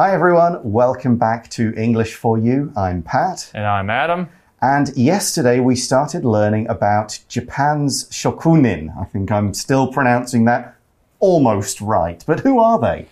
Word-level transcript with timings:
Hi, 0.00 0.14
everyone. 0.14 0.60
Welcome 0.62 1.18
back 1.18 1.50
to 1.50 1.74
English 1.76 2.14
for 2.14 2.38
You. 2.38 2.72
I'm 2.74 3.02
Pat. 3.02 3.50
And 3.52 3.66
I'm 3.66 3.90
Adam. 3.90 4.30
And 4.62 4.96
yesterday 4.96 5.60
we 5.60 5.76
started 5.76 6.24
learning 6.24 6.70
about 6.70 7.18
Japan's 7.28 8.08
shokunin. 8.08 8.98
I 8.98 9.04
think 9.04 9.30
I'm 9.30 9.52
still 9.52 9.92
pronouncing 9.92 10.46
that 10.46 10.74
almost 11.18 11.82
right. 11.82 12.24
But 12.26 12.40
who 12.40 12.58
are 12.58 12.78
they? 12.80 13.08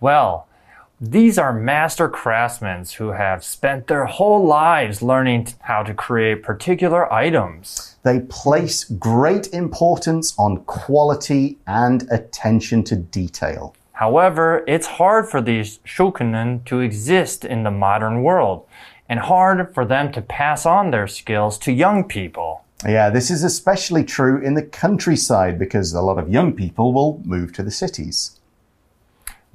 Well, 0.00 0.46
these 1.00 1.38
are 1.38 1.52
master 1.52 2.08
craftsmen 2.08 2.84
who 2.96 3.08
have 3.08 3.42
spent 3.42 3.88
their 3.88 4.04
whole 4.04 4.46
lives 4.46 5.02
learning 5.02 5.48
how 5.62 5.82
to 5.82 5.92
create 5.92 6.44
particular 6.44 7.12
items. 7.12 7.96
They 8.04 8.20
place 8.20 8.84
great 8.84 9.52
importance 9.52 10.36
on 10.38 10.58
quality 10.66 11.58
and 11.66 12.06
attention 12.12 12.84
to 12.84 12.94
detail. 12.94 13.74
However, 13.98 14.62
it's 14.68 14.86
hard 14.86 15.28
for 15.28 15.40
these 15.40 15.80
shokunin 15.84 16.64
to 16.66 16.78
exist 16.78 17.44
in 17.44 17.64
the 17.64 17.72
modern 17.72 18.22
world 18.22 18.64
and 19.08 19.18
hard 19.18 19.74
for 19.74 19.84
them 19.84 20.12
to 20.12 20.22
pass 20.22 20.64
on 20.64 20.92
their 20.92 21.08
skills 21.08 21.58
to 21.58 21.72
young 21.72 22.04
people. 22.04 22.62
Yeah, 22.86 23.10
this 23.10 23.28
is 23.28 23.42
especially 23.42 24.04
true 24.04 24.40
in 24.40 24.54
the 24.54 24.62
countryside 24.62 25.58
because 25.58 25.92
a 25.92 26.00
lot 26.00 26.16
of 26.16 26.30
young 26.30 26.52
people 26.52 26.92
will 26.92 27.20
move 27.24 27.52
to 27.54 27.64
the 27.64 27.72
cities 27.72 28.37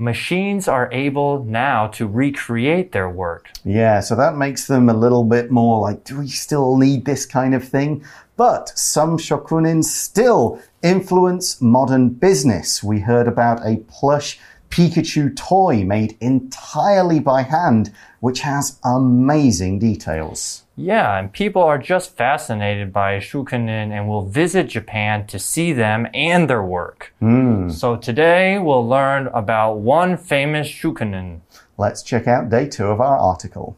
machines 0.03 0.67
are 0.67 0.89
able 0.91 1.43
now 1.45 1.87
to 1.87 2.05
recreate 2.07 2.91
their 2.91 3.09
work. 3.09 3.49
Yeah, 3.63 4.01
so 4.01 4.15
that 4.15 4.35
makes 4.35 4.67
them 4.67 4.89
a 4.89 4.93
little 4.93 5.23
bit 5.23 5.49
more 5.49 5.79
like, 5.79 6.03
do 6.03 6.19
we 6.19 6.27
still 6.27 6.77
need 6.77 7.05
this 7.05 7.25
kind 7.25 7.55
of 7.55 7.67
thing? 7.67 8.03
But 8.35 8.69
some 8.77 9.17
shokunin 9.17 9.83
still 9.83 10.59
influence 10.81 11.61
modern 11.61 12.09
business. 12.09 12.83
We 12.83 12.99
heard 12.99 13.27
about 13.27 13.65
a 13.65 13.77
plush 13.87 14.39
Pikachu 14.73 15.35
toy 15.35 15.83
made 15.83 16.17
entirely 16.19 17.19
by 17.19 17.43
hand, 17.43 17.93
which 18.21 18.39
has 18.39 18.79
amazing 18.83 19.77
details. 19.77 20.63
Yeah, 20.75 21.19
and 21.19 21.31
people 21.31 21.61
are 21.61 21.77
just 21.77 22.17
fascinated 22.17 22.91
by 22.91 23.17
shokunin 23.19 23.91
and 23.91 24.07
will 24.07 24.25
visit 24.25 24.69
Japan 24.69 25.27
to 25.27 25.37
see 25.37 25.73
them 25.73 26.07
and 26.15 26.49
their 26.49 26.63
work. 26.63 27.13
Mm. 27.21 27.71
So 27.71 27.95
today 27.95 28.57
we'll 28.57 28.87
learn 28.87 29.27
about 29.27 29.75
one 29.75 30.17
famous 30.17 30.67
shokunin. 30.67 31.41
Let's 31.77 32.01
check 32.01 32.27
out 32.27 32.49
day 32.49 32.67
two 32.67 32.87
of 32.87 32.99
our 32.99 33.15
article. 33.15 33.77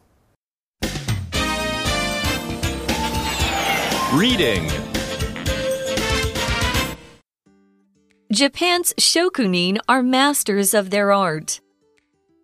Reading 4.14 4.66
Japan's 8.36 8.92
shokunin 8.98 9.78
are 9.88 10.02
masters 10.02 10.74
of 10.74 10.90
their 10.90 11.10
art. 11.10 11.58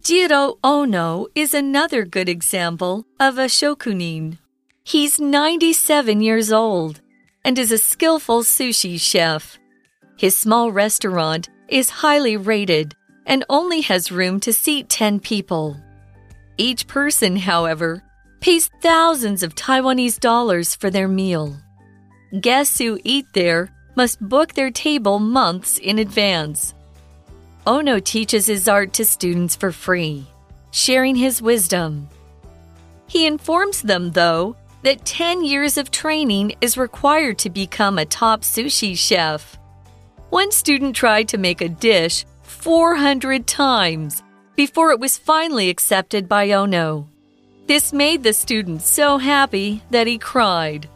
Jiro 0.03 0.57
Ono 0.65 1.27
is 1.35 1.53
another 1.53 2.07
good 2.07 2.31
example 2.31 3.05
of 3.21 3.37
a 3.37 3.45
shokunin. 3.45 4.39
He's 4.83 5.21
97 5.21 6.23
years 6.23 6.51
old 6.51 7.03
and 7.45 7.59
is 7.59 7.71
a 7.71 7.77
skillful 7.77 8.43
sushi 8.43 8.99
chef. 8.99 9.59
His 10.17 10.35
small 10.35 10.73
restaurant 10.73 11.51
is 11.69 12.01
highly 12.01 12.39
rated 12.39 12.95
and 13.27 13.45
only 13.51 13.83
has 13.83 14.11
room 14.11 14.41
to 14.41 14.53
seat 14.55 14.89
10 14.89 15.21
people. 15.21 15.77
Each 16.57 16.87
person, 16.87 17.37
however, 17.37 18.03
pays 18.41 18.71
thousands 18.81 19.43
of 19.43 19.55
Taiwanese 19.55 20.19
dollars 20.19 20.75
for 20.75 20.89
their 20.89 21.07
meal. 21.07 21.55
Guests 22.41 22.79
who 22.79 22.99
eat 23.05 23.27
there 23.35 23.69
must 23.95 24.21
book 24.21 24.55
their 24.55 24.71
table 24.71 25.19
months 25.19 25.79
in 25.79 25.99
advance. 25.99 26.75
Ono 27.67 27.99
teaches 27.99 28.47
his 28.47 28.69
art 28.69 28.93
to 28.95 29.05
students 29.05 29.55
for 29.55 29.71
free, 29.71 30.27
sharing 30.71 31.15
his 31.15 31.41
wisdom. 31.41 32.09
He 33.07 33.27
informs 33.27 33.83
them, 33.83 34.13
though, 34.13 34.57
that 34.83 35.05
10 35.05 35.45
years 35.45 35.79
of 35.79 35.91
training 35.91 36.55
is 36.61 36.77
required 36.77 37.39
to 37.39 37.51
become 37.51 37.99
a 37.99 38.07
top 38.07 38.43
sushi 38.43 38.97
chef. 38.97 39.59
One 40.31 40.51
student 40.51 40.97
tried 40.97 41.29
to 41.29 41.39
make 41.39 41.61
a 41.61 41.69
dish 41.69 42.25
400 42.43 43.47
times 43.47 44.23
before 44.57 44.91
it 44.91 45.01
was 45.01 45.19
finally 45.19 45.69
accepted 45.71 46.29
by 46.29 46.51
Ono. 46.51 47.09
This 47.67 47.93
made 47.93 48.23
the 48.23 48.33
student 48.33 48.83
so 48.83 49.19
happy 49.19 49.83
that 49.91 50.07
he 50.07 50.19
cried. 50.19 50.89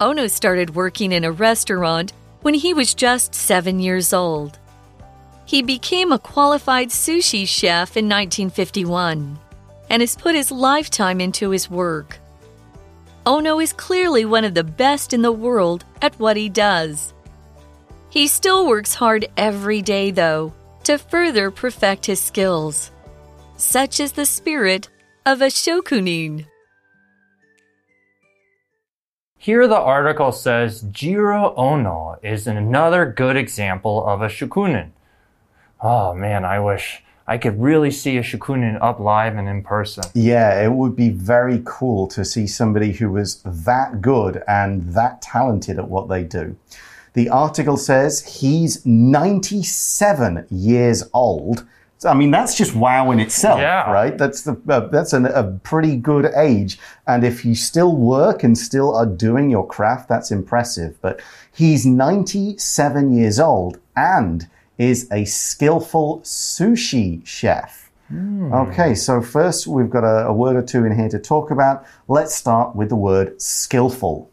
Ono 0.00 0.26
started 0.28 0.74
working 0.74 1.12
in 1.12 1.24
a 1.24 1.32
restaurant 1.32 2.14
when 2.40 2.54
he 2.54 2.72
was 2.72 2.94
just 2.94 3.34
seven 3.34 3.78
years 3.78 4.14
old. 4.14 4.58
He 5.44 5.60
became 5.60 6.10
a 6.10 6.18
qualified 6.18 6.88
sushi 6.88 7.46
chef 7.46 7.98
in 7.98 8.08
1951 8.08 9.38
and 9.90 10.00
has 10.00 10.16
put 10.16 10.34
his 10.34 10.50
lifetime 10.50 11.20
into 11.20 11.50
his 11.50 11.68
work. 11.68 12.18
Ono 13.26 13.60
is 13.60 13.74
clearly 13.74 14.24
one 14.24 14.44
of 14.44 14.54
the 14.54 14.64
best 14.64 15.12
in 15.12 15.20
the 15.20 15.32
world 15.32 15.84
at 16.00 16.18
what 16.18 16.36
he 16.36 16.48
does. 16.48 17.12
He 18.08 18.26
still 18.26 18.66
works 18.66 18.94
hard 18.94 19.26
every 19.36 19.82
day, 19.82 20.10
though, 20.10 20.54
to 20.84 20.96
further 20.96 21.50
perfect 21.50 22.06
his 22.06 22.20
skills. 22.20 22.90
Such 23.58 24.00
is 24.00 24.12
the 24.12 24.24
spirit 24.24 24.88
of 25.26 25.42
a 25.42 25.46
shokunin. 25.46 26.46
Here, 29.42 29.66
the 29.66 29.74
article 29.74 30.32
says 30.32 30.82
Jiro 30.90 31.54
Ono 31.56 32.18
is 32.22 32.46
another 32.46 33.06
good 33.06 33.38
example 33.38 34.06
of 34.06 34.20
a 34.20 34.28
shokunin. 34.28 34.90
Oh 35.80 36.12
man, 36.12 36.44
I 36.44 36.60
wish 36.60 37.02
I 37.26 37.38
could 37.38 37.58
really 37.58 37.90
see 37.90 38.18
a 38.18 38.22
shokunin 38.22 38.76
up 38.82 39.00
live 39.00 39.36
and 39.36 39.48
in 39.48 39.62
person. 39.62 40.04
Yeah, 40.12 40.62
it 40.62 40.70
would 40.70 40.94
be 40.94 41.08
very 41.08 41.62
cool 41.64 42.06
to 42.08 42.22
see 42.22 42.46
somebody 42.46 42.92
who 42.92 43.10
was 43.10 43.40
that 43.46 44.02
good 44.02 44.42
and 44.46 44.92
that 44.92 45.22
talented 45.22 45.78
at 45.78 45.88
what 45.88 46.10
they 46.10 46.22
do. 46.22 46.54
The 47.14 47.30
article 47.30 47.78
says 47.78 48.40
he's 48.40 48.84
97 48.84 50.48
years 50.50 51.08
old 51.14 51.66
I 52.04 52.14
mean, 52.14 52.30
that's 52.30 52.56
just 52.56 52.74
wow 52.74 53.10
in 53.10 53.20
itself, 53.20 53.60
yeah. 53.60 53.90
right? 53.90 54.16
That's 54.16 54.42
the 54.42 54.60
uh, 54.68 54.88
that's 54.88 55.12
an, 55.12 55.26
a 55.26 55.44
pretty 55.62 55.96
good 55.96 56.26
age, 56.34 56.78
and 57.06 57.24
if 57.24 57.44
you 57.44 57.54
still 57.54 57.94
work 57.94 58.42
and 58.42 58.56
still 58.56 58.94
are 58.96 59.06
doing 59.06 59.50
your 59.50 59.66
craft, 59.66 60.08
that's 60.08 60.30
impressive. 60.30 61.00
But 61.02 61.20
he's 61.52 61.84
97 61.84 63.12
years 63.12 63.38
old 63.38 63.78
and 63.96 64.48
is 64.78 65.08
a 65.12 65.26
skillful 65.26 66.20
sushi 66.20 67.26
chef. 67.26 67.90
Mm. 68.10 68.68
Okay, 68.68 68.94
so 68.94 69.20
first 69.20 69.66
we've 69.66 69.90
got 69.90 70.04
a, 70.04 70.28
a 70.28 70.32
word 70.32 70.56
or 70.56 70.62
two 70.62 70.84
in 70.84 70.96
here 70.96 71.08
to 71.10 71.18
talk 71.18 71.50
about. 71.50 71.84
Let's 72.08 72.34
start 72.34 72.74
with 72.74 72.88
the 72.88 72.96
word 72.96 73.40
skillful. 73.40 74.30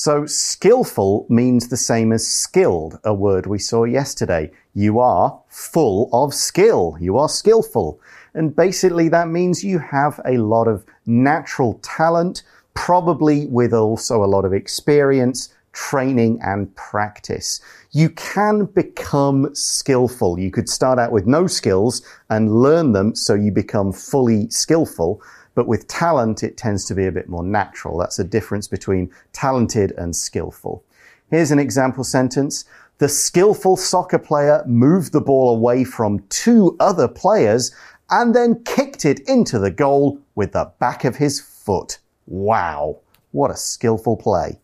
So, 0.00 0.26
skillful 0.26 1.26
means 1.28 1.66
the 1.66 1.76
same 1.76 2.12
as 2.12 2.24
skilled, 2.24 3.00
a 3.02 3.12
word 3.12 3.46
we 3.46 3.58
saw 3.58 3.82
yesterday. 3.82 4.52
You 4.72 5.00
are 5.00 5.42
full 5.48 6.08
of 6.12 6.34
skill. 6.34 6.96
You 7.00 7.18
are 7.18 7.28
skillful. 7.28 8.00
And 8.32 8.54
basically, 8.54 9.08
that 9.08 9.26
means 9.26 9.64
you 9.64 9.80
have 9.80 10.20
a 10.24 10.36
lot 10.36 10.68
of 10.68 10.84
natural 11.06 11.80
talent, 11.82 12.44
probably 12.74 13.46
with 13.46 13.74
also 13.74 14.22
a 14.22 14.30
lot 14.30 14.44
of 14.44 14.52
experience, 14.52 15.52
training, 15.72 16.38
and 16.42 16.72
practice. 16.76 17.60
You 17.90 18.10
can 18.10 18.66
become 18.66 19.52
skillful. 19.52 20.38
You 20.38 20.52
could 20.52 20.68
start 20.68 21.00
out 21.00 21.10
with 21.10 21.26
no 21.26 21.48
skills 21.48 22.02
and 22.30 22.62
learn 22.62 22.92
them 22.92 23.16
so 23.16 23.34
you 23.34 23.50
become 23.50 23.92
fully 23.92 24.48
skillful. 24.48 25.20
But 25.58 25.66
with 25.66 25.88
talent, 25.88 26.44
it 26.44 26.56
tends 26.56 26.84
to 26.84 26.94
be 26.94 27.06
a 27.06 27.10
bit 27.10 27.28
more 27.28 27.42
natural. 27.42 27.98
That's 27.98 28.20
a 28.20 28.22
difference 28.22 28.68
between 28.68 29.10
talented 29.32 29.90
and 29.98 30.14
skillful. 30.14 30.84
Here's 31.32 31.50
an 31.50 31.58
example 31.58 32.04
sentence. 32.04 32.64
The 32.98 33.08
skillful 33.08 33.76
soccer 33.76 34.20
player 34.20 34.62
moved 34.68 35.10
the 35.10 35.20
ball 35.20 35.56
away 35.56 35.82
from 35.82 36.20
two 36.28 36.76
other 36.78 37.08
players 37.08 37.74
and 38.08 38.36
then 38.36 38.62
kicked 38.62 39.04
it 39.04 39.18
into 39.28 39.58
the 39.58 39.72
goal 39.72 40.20
with 40.36 40.52
the 40.52 40.70
back 40.78 41.04
of 41.04 41.16
his 41.16 41.40
foot. 41.40 41.98
Wow. 42.28 42.98
What 43.32 43.50
a 43.50 43.56
skillful 43.56 44.16
play. 44.16 44.60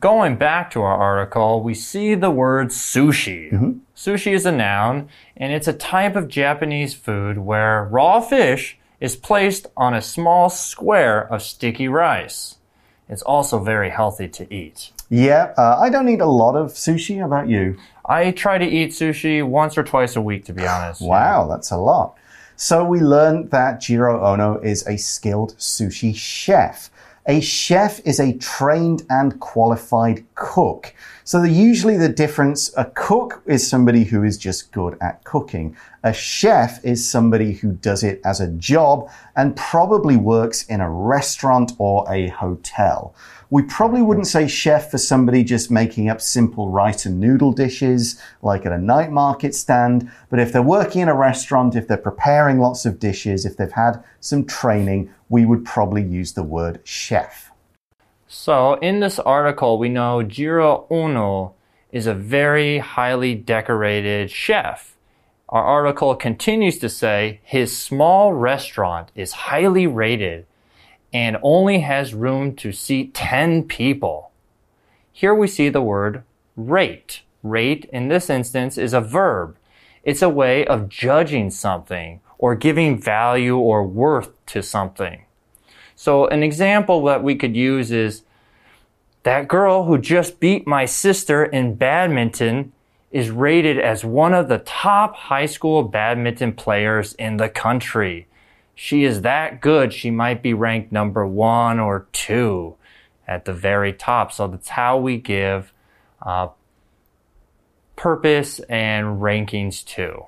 Going 0.00 0.36
back 0.36 0.70
to 0.70 0.80
our 0.80 0.96
article, 0.96 1.62
we 1.62 1.74
see 1.74 2.14
the 2.14 2.30
word 2.30 2.68
sushi. 2.68 3.50
Mm 3.52 3.58
-hmm. 3.58 3.78
Sushi 3.94 4.32
is 4.32 4.46
a 4.46 4.52
noun, 4.52 5.08
and 5.36 5.52
it's 5.52 5.68
a 5.68 6.00
type 6.00 6.18
of 6.18 6.28
Japanese 6.28 6.96
food 6.96 7.36
where 7.36 7.88
raw 7.90 8.20
fish 8.20 8.78
is 9.02 9.16
placed 9.16 9.66
on 9.76 9.92
a 9.92 10.00
small 10.00 10.48
square 10.48 11.26
of 11.32 11.42
sticky 11.42 11.88
rice. 11.88 12.58
It's 13.08 13.20
also 13.22 13.58
very 13.58 13.90
healthy 13.90 14.28
to 14.28 14.54
eat. 14.54 14.92
Yeah, 15.10 15.52
uh, 15.58 15.76
I 15.80 15.90
don't 15.90 16.08
eat 16.08 16.20
a 16.20 16.26
lot 16.26 16.54
of 16.54 16.70
sushi. 16.70 17.18
How 17.18 17.26
about 17.26 17.48
you? 17.48 17.76
I 18.06 18.30
try 18.30 18.58
to 18.58 18.64
eat 18.64 18.90
sushi 18.90 19.44
once 19.44 19.76
or 19.76 19.82
twice 19.82 20.14
a 20.14 20.22
week, 20.22 20.44
to 20.44 20.52
be 20.52 20.64
honest. 20.64 21.02
wow, 21.02 21.48
that's 21.48 21.72
a 21.72 21.76
lot. 21.76 22.16
So 22.54 22.84
we 22.84 23.00
learned 23.00 23.50
that 23.50 23.80
Jiro 23.80 24.24
Ono 24.24 24.60
is 24.60 24.86
a 24.86 24.96
skilled 24.96 25.56
sushi 25.58 26.14
chef. 26.14 26.88
A 27.26 27.40
chef 27.40 28.00
is 28.06 28.20
a 28.20 28.34
trained 28.34 29.02
and 29.10 29.40
qualified 29.40 30.24
cook. 30.42 30.92
So 31.22 31.44
usually 31.44 31.96
the 31.96 32.08
difference, 32.08 32.76
a 32.76 32.86
cook 32.86 33.42
is 33.46 33.66
somebody 33.66 34.02
who 34.02 34.24
is 34.24 34.36
just 34.36 34.72
good 34.72 34.98
at 35.00 35.22
cooking. 35.22 35.76
A 36.02 36.12
chef 36.12 36.84
is 36.84 37.08
somebody 37.08 37.52
who 37.52 37.70
does 37.70 38.02
it 38.02 38.20
as 38.24 38.40
a 38.40 38.48
job 38.48 39.08
and 39.36 39.54
probably 39.54 40.16
works 40.16 40.64
in 40.64 40.80
a 40.80 40.90
restaurant 40.90 41.72
or 41.78 42.04
a 42.12 42.26
hotel. 42.26 43.14
We 43.50 43.62
probably 43.62 44.02
wouldn't 44.02 44.26
say 44.26 44.48
chef 44.48 44.90
for 44.90 44.98
somebody 44.98 45.44
just 45.44 45.70
making 45.70 46.08
up 46.08 46.20
simple 46.20 46.70
rice 46.70 47.06
and 47.06 47.20
noodle 47.20 47.52
dishes, 47.52 48.20
like 48.42 48.66
at 48.66 48.72
a 48.72 48.78
night 48.78 49.12
market 49.12 49.54
stand. 49.54 50.10
But 50.28 50.40
if 50.40 50.52
they're 50.52 50.60
working 50.60 51.02
in 51.02 51.08
a 51.08 51.14
restaurant, 51.14 51.76
if 51.76 51.86
they're 51.86 51.96
preparing 51.96 52.58
lots 52.58 52.84
of 52.84 52.98
dishes, 52.98 53.46
if 53.46 53.56
they've 53.56 53.70
had 53.70 54.02
some 54.18 54.44
training, 54.44 55.14
we 55.28 55.46
would 55.46 55.64
probably 55.64 56.02
use 56.02 56.32
the 56.32 56.42
word 56.42 56.80
chef. 56.82 57.51
So, 58.34 58.76
in 58.76 59.00
this 59.00 59.18
article, 59.18 59.76
we 59.76 59.90
know 59.90 60.22
Jiro 60.22 60.86
Ono 60.88 61.52
is 61.92 62.06
a 62.06 62.14
very 62.14 62.78
highly 62.78 63.34
decorated 63.34 64.30
chef. 64.30 64.96
Our 65.50 65.62
article 65.62 66.16
continues 66.16 66.78
to 66.78 66.88
say 66.88 67.40
his 67.44 67.76
small 67.76 68.32
restaurant 68.32 69.12
is 69.14 69.32
highly 69.32 69.86
rated 69.86 70.46
and 71.12 71.36
only 71.42 71.80
has 71.80 72.14
room 72.14 72.56
to 72.56 72.72
seat 72.72 73.12
10 73.12 73.64
people. 73.64 74.30
Here 75.12 75.34
we 75.34 75.46
see 75.46 75.68
the 75.68 75.82
word 75.82 76.22
rate. 76.56 77.20
Rate 77.42 77.84
in 77.92 78.08
this 78.08 78.30
instance 78.30 78.78
is 78.78 78.94
a 78.94 79.02
verb. 79.02 79.58
It's 80.04 80.22
a 80.22 80.30
way 80.30 80.64
of 80.64 80.88
judging 80.88 81.50
something 81.50 82.22
or 82.38 82.54
giving 82.54 82.98
value 82.98 83.58
or 83.58 83.86
worth 83.86 84.30
to 84.46 84.62
something. 84.62 85.26
So 86.02 86.26
an 86.26 86.42
example 86.42 87.04
that 87.04 87.22
we 87.22 87.36
could 87.36 87.56
use 87.56 87.90
is 87.90 88.22
that 89.22 89.46
girl 89.46 89.84
who 89.84 89.98
just 89.98 90.40
beat 90.40 90.66
my 90.66 90.84
sister 90.84 91.44
in 91.44 91.76
badminton 91.76 92.72
is 93.10 93.30
rated 93.30 93.78
as 93.78 94.04
one 94.04 94.34
of 94.34 94.48
the 94.48 94.58
top 94.58 95.14
high 95.14 95.46
school 95.46 95.82
badminton 95.82 96.54
players 96.54 97.12
in 97.14 97.36
the 97.36 97.48
country 97.48 98.26
she 98.74 99.04
is 99.04 99.22
that 99.22 99.60
good, 99.60 99.92
she 99.92 100.10
might 100.10 100.42
be 100.42 100.54
ranked 100.54 100.92
number 100.92 101.26
one 101.26 101.78
or 101.78 102.06
two 102.12 102.74
at 103.28 103.44
the 103.44 103.52
very 103.52 103.92
top. 103.92 104.32
So 104.32 104.48
that's 104.48 104.70
how 104.70 104.98
we 104.98 105.18
give 105.18 105.72
uh, 106.20 106.48
purpose 107.96 108.58
and 108.60 109.20
rankings 109.20 109.84
too. 109.84 110.24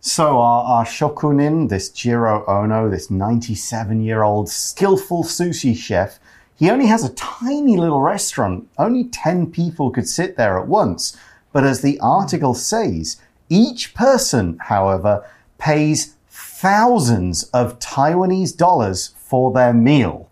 So 0.00 0.38
our, 0.38 0.64
our 0.64 0.84
shokunin, 0.84 1.68
this 1.68 1.88
Jiro 1.88 2.44
Ono, 2.46 2.88
this 2.88 3.10
97 3.10 4.00
year 4.00 4.22
old 4.22 4.48
skillful 4.48 5.24
sushi 5.24 5.76
chef, 5.76 6.20
he 6.54 6.70
only 6.70 6.86
has 6.86 7.04
a 7.04 7.14
tiny 7.14 7.76
little 7.76 8.00
restaurant. 8.00 8.68
Only 8.78 9.04
10 9.04 9.50
people 9.50 9.90
could 9.90 10.08
sit 10.08 10.36
there 10.36 10.58
at 10.58 10.68
once. 10.68 11.16
But 11.52 11.64
as 11.64 11.82
the 11.82 11.98
article 12.00 12.54
says, 12.54 13.16
each 13.48 13.94
person, 13.94 14.58
however, 14.62 15.24
pays 15.58 16.14
thousands 16.28 17.44
of 17.44 17.78
Taiwanese 17.78 18.56
dollars 18.56 19.14
for 19.16 19.52
their 19.52 19.72
meal. 19.72 20.28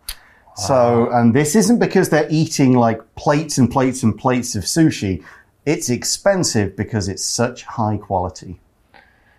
So, 0.57 1.11
and 1.11 1.35
this 1.35 1.55
isn't 1.55 1.79
because 1.79 2.09
they're 2.09 2.29
eating 2.31 2.73
like 2.73 3.15
plates 3.15 3.59
and 3.59 3.71
plates 3.71 4.03
and 4.03 4.17
plates 4.17 4.57
of 4.57 4.65
sushi. 4.65 5.23
It's 5.67 5.91
expensive 5.91 6.77
because 6.77 7.09
it's 7.09 7.25
such 7.25 7.65
high 7.65 7.99
quality. 7.99 8.59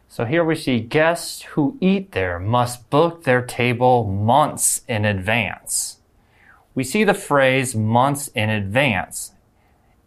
So 0.10 0.26
here 0.26 0.44
we 0.44 0.56
see 0.56 0.80
guests 0.80 1.42
who 1.44 1.78
eat 1.82 2.14
there 2.14 2.40
must 2.40 2.90
book 2.90 3.24
their 3.24 3.42
table 3.42 4.06
months 4.06 4.82
in 4.88 5.06
advance. 5.06 5.98
We 6.74 6.84
see 6.84 7.04
the 7.04 7.14
phrase 7.14 7.76
months 7.76 8.30
in 8.30 8.50
advance. 8.50 9.34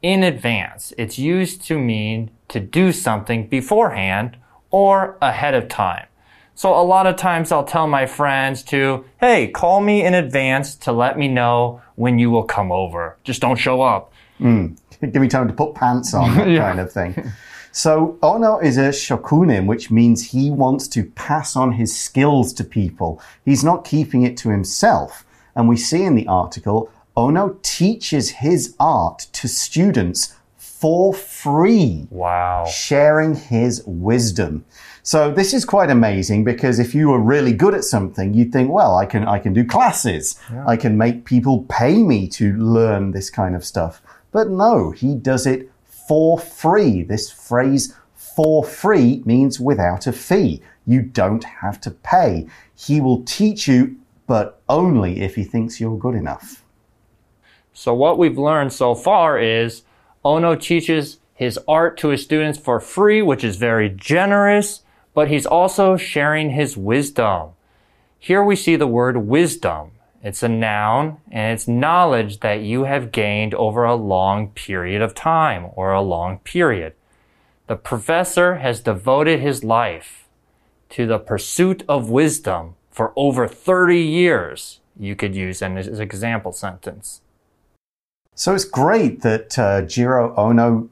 In 0.02 0.22
advance, 0.22 0.94
it's 0.96 1.18
used 1.18 1.62
to 1.66 1.78
mean 1.78 2.30
to 2.48 2.60
do 2.60 2.92
something 2.92 3.48
beforehand 3.48 4.38
or 4.70 5.18
ahead 5.20 5.54
of 5.54 5.68
time. 5.68 6.06
So 6.54 6.74
a 6.74 6.82
lot 6.82 7.06
of 7.06 7.16
times 7.16 7.52
I'll 7.52 7.64
tell 7.64 7.86
my 7.86 8.06
friends 8.06 8.62
to, 8.64 9.04
hey, 9.18 9.48
call 9.48 9.80
me 9.80 10.04
in 10.04 10.14
advance 10.14 10.74
to 10.76 10.92
let 10.92 11.18
me 11.18 11.28
know 11.28 11.82
when 11.96 12.18
you 12.18 12.30
will 12.30 12.44
come 12.44 12.70
over. 12.72 13.16
Just 13.24 13.40
don't 13.40 13.56
show 13.56 13.82
up. 13.82 14.12
Mm. 14.40 14.76
Give 15.00 15.22
me 15.22 15.28
time 15.28 15.48
to 15.48 15.54
put 15.54 15.74
pants 15.74 16.14
on, 16.14 16.34
that 16.36 16.48
yeah. 16.50 16.58
kind 16.60 16.80
of 16.80 16.92
thing. 16.92 17.32
So 17.72 18.18
Ono 18.22 18.58
is 18.58 18.76
a 18.76 18.88
shokunin, 18.90 19.66
which 19.66 19.90
means 19.90 20.30
he 20.30 20.50
wants 20.50 20.88
to 20.88 21.04
pass 21.04 21.56
on 21.56 21.72
his 21.72 21.96
skills 21.96 22.52
to 22.54 22.64
people. 22.64 23.20
He's 23.44 23.62
not 23.62 23.84
keeping 23.84 24.22
it 24.22 24.36
to 24.38 24.50
himself. 24.50 25.24
And 25.54 25.68
we 25.68 25.76
see 25.76 26.02
in 26.04 26.14
the 26.14 26.26
article, 26.26 26.90
Ono 27.16 27.58
teaches 27.62 28.30
his 28.30 28.74
art 28.80 29.26
to 29.32 29.48
students 29.48 30.34
for 30.56 31.12
free. 31.12 32.06
Wow. 32.10 32.64
Sharing 32.66 33.34
his 33.34 33.82
wisdom. 33.86 34.64
So 35.02 35.30
this 35.30 35.52
is 35.52 35.64
quite 35.64 35.90
amazing 35.90 36.44
because 36.44 36.78
if 36.78 36.94
you 36.94 37.08
were 37.08 37.20
really 37.20 37.52
good 37.52 37.74
at 37.74 37.84
something, 37.84 38.34
you'd 38.34 38.52
think, 38.52 38.70
well, 38.70 38.96
I 38.96 39.06
can, 39.06 39.26
I 39.26 39.38
can 39.38 39.52
do 39.52 39.64
classes. 39.64 40.40
Yeah. 40.52 40.66
I 40.66 40.76
can 40.76 40.96
make 40.96 41.24
people 41.24 41.64
pay 41.68 42.02
me 42.02 42.28
to 42.28 42.54
learn 42.56 43.10
this 43.10 43.30
kind 43.30 43.54
of 43.54 43.64
stuff. 43.64 44.02
But 44.32 44.48
no, 44.48 44.90
he 44.90 45.14
does 45.14 45.46
it 45.46 45.70
for 46.10 46.40
free. 46.40 47.04
This 47.04 47.30
phrase 47.30 47.94
for 48.16 48.64
free 48.64 49.22
means 49.24 49.60
without 49.60 50.08
a 50.08 50.12
fee. 50.12 50.60
You 50.84 51.02
don't 51.02 51.44
have 51.44 51.80
to 51.82 51.92
pay. 51.92 52.48
He 52.74 53.00
will 53.00 53.22
teach 53.22 53.68
you, 53.68 53.96
but 54.26 54.60
only 54.68 55.20
if 55.20 55.36
he 55.36 55.44
thinks 55.44 55.80
you're 55.80 55.96
good 55.96 56.16
enough. 56.16 56.64
So 57.72 57.94
what 57.94 58.18
we've 58.18 58.36
learned 58.36 58.72
so 58.72 58.96
far 58.96 59.38
is 59.38 59.82
Ono 60.24 60.56
teaches 60.56 61.18
his 61.32 61.60
art 61.68 61.96
to 61.98 62.08
his 62.08 62.24
students 62.24 62.58
for 62.58 62.80
free, 62.80 63.22
which 63.22 63.44
is 63.44 63.54
very 63.54 63.88
generous 63.88 64.82
but 65.14 65.28
he's 65.28 65.46
also 65.46 65.96
sharing 65.96 66.50
his 66.50 66.76
wisdom. 66.76 67.50
Here 68.18 68.44
we 68.44 68.56
see 68.56 68.76
the 68.76 68.86
word 68.86 69.16
wisdom. 69.16 69.92
It's 70.22 70.42
a 70.42 70.48
noun 70.48 71.18
and 71.30 71.54
it's 71.54 71.66
knowledge 71.66 72.40
that 72.40 72.60
you 72.60 72.84
have 72.84 73.12
gained 73.12 73.54
over 73.54 73.84
a 73.84 73.94
long 73.94 74.50
period 74.50 75.00
of 75.00 75.14
time 75.14 75.68
or 75.74 75.92
a 75.92 76.02
long 76.02 76.38
period. 76.40 76.94
The 77.66 77.76
professor 77.76 78.56
has 78.56 78.80
devoted 78.80 79.40
his 79.40 79.64
life 79.64 80.28
to 80.90 81.06
the 81.06 81.18
pursuit 81.18 81.84
of 81.88 82.10
wisdom 82.10 82.74
for 82.90 83.12
over 83.16 83.46
30 83.48 83.98
years. 83.98 84.80
You 84.98 85.16
could 85.16 85.34
use 85.34 85.62
an 85.62 85.78
example 85.78 86.52
sentence. 86.52 87.22
So 88.40 88.54
it's 88.54 88.64
great 88.64 89.20
that 89.20 89.58
uh, 89.58 89.82
Jiro 89.82 90.34
Ono 90.34 90.88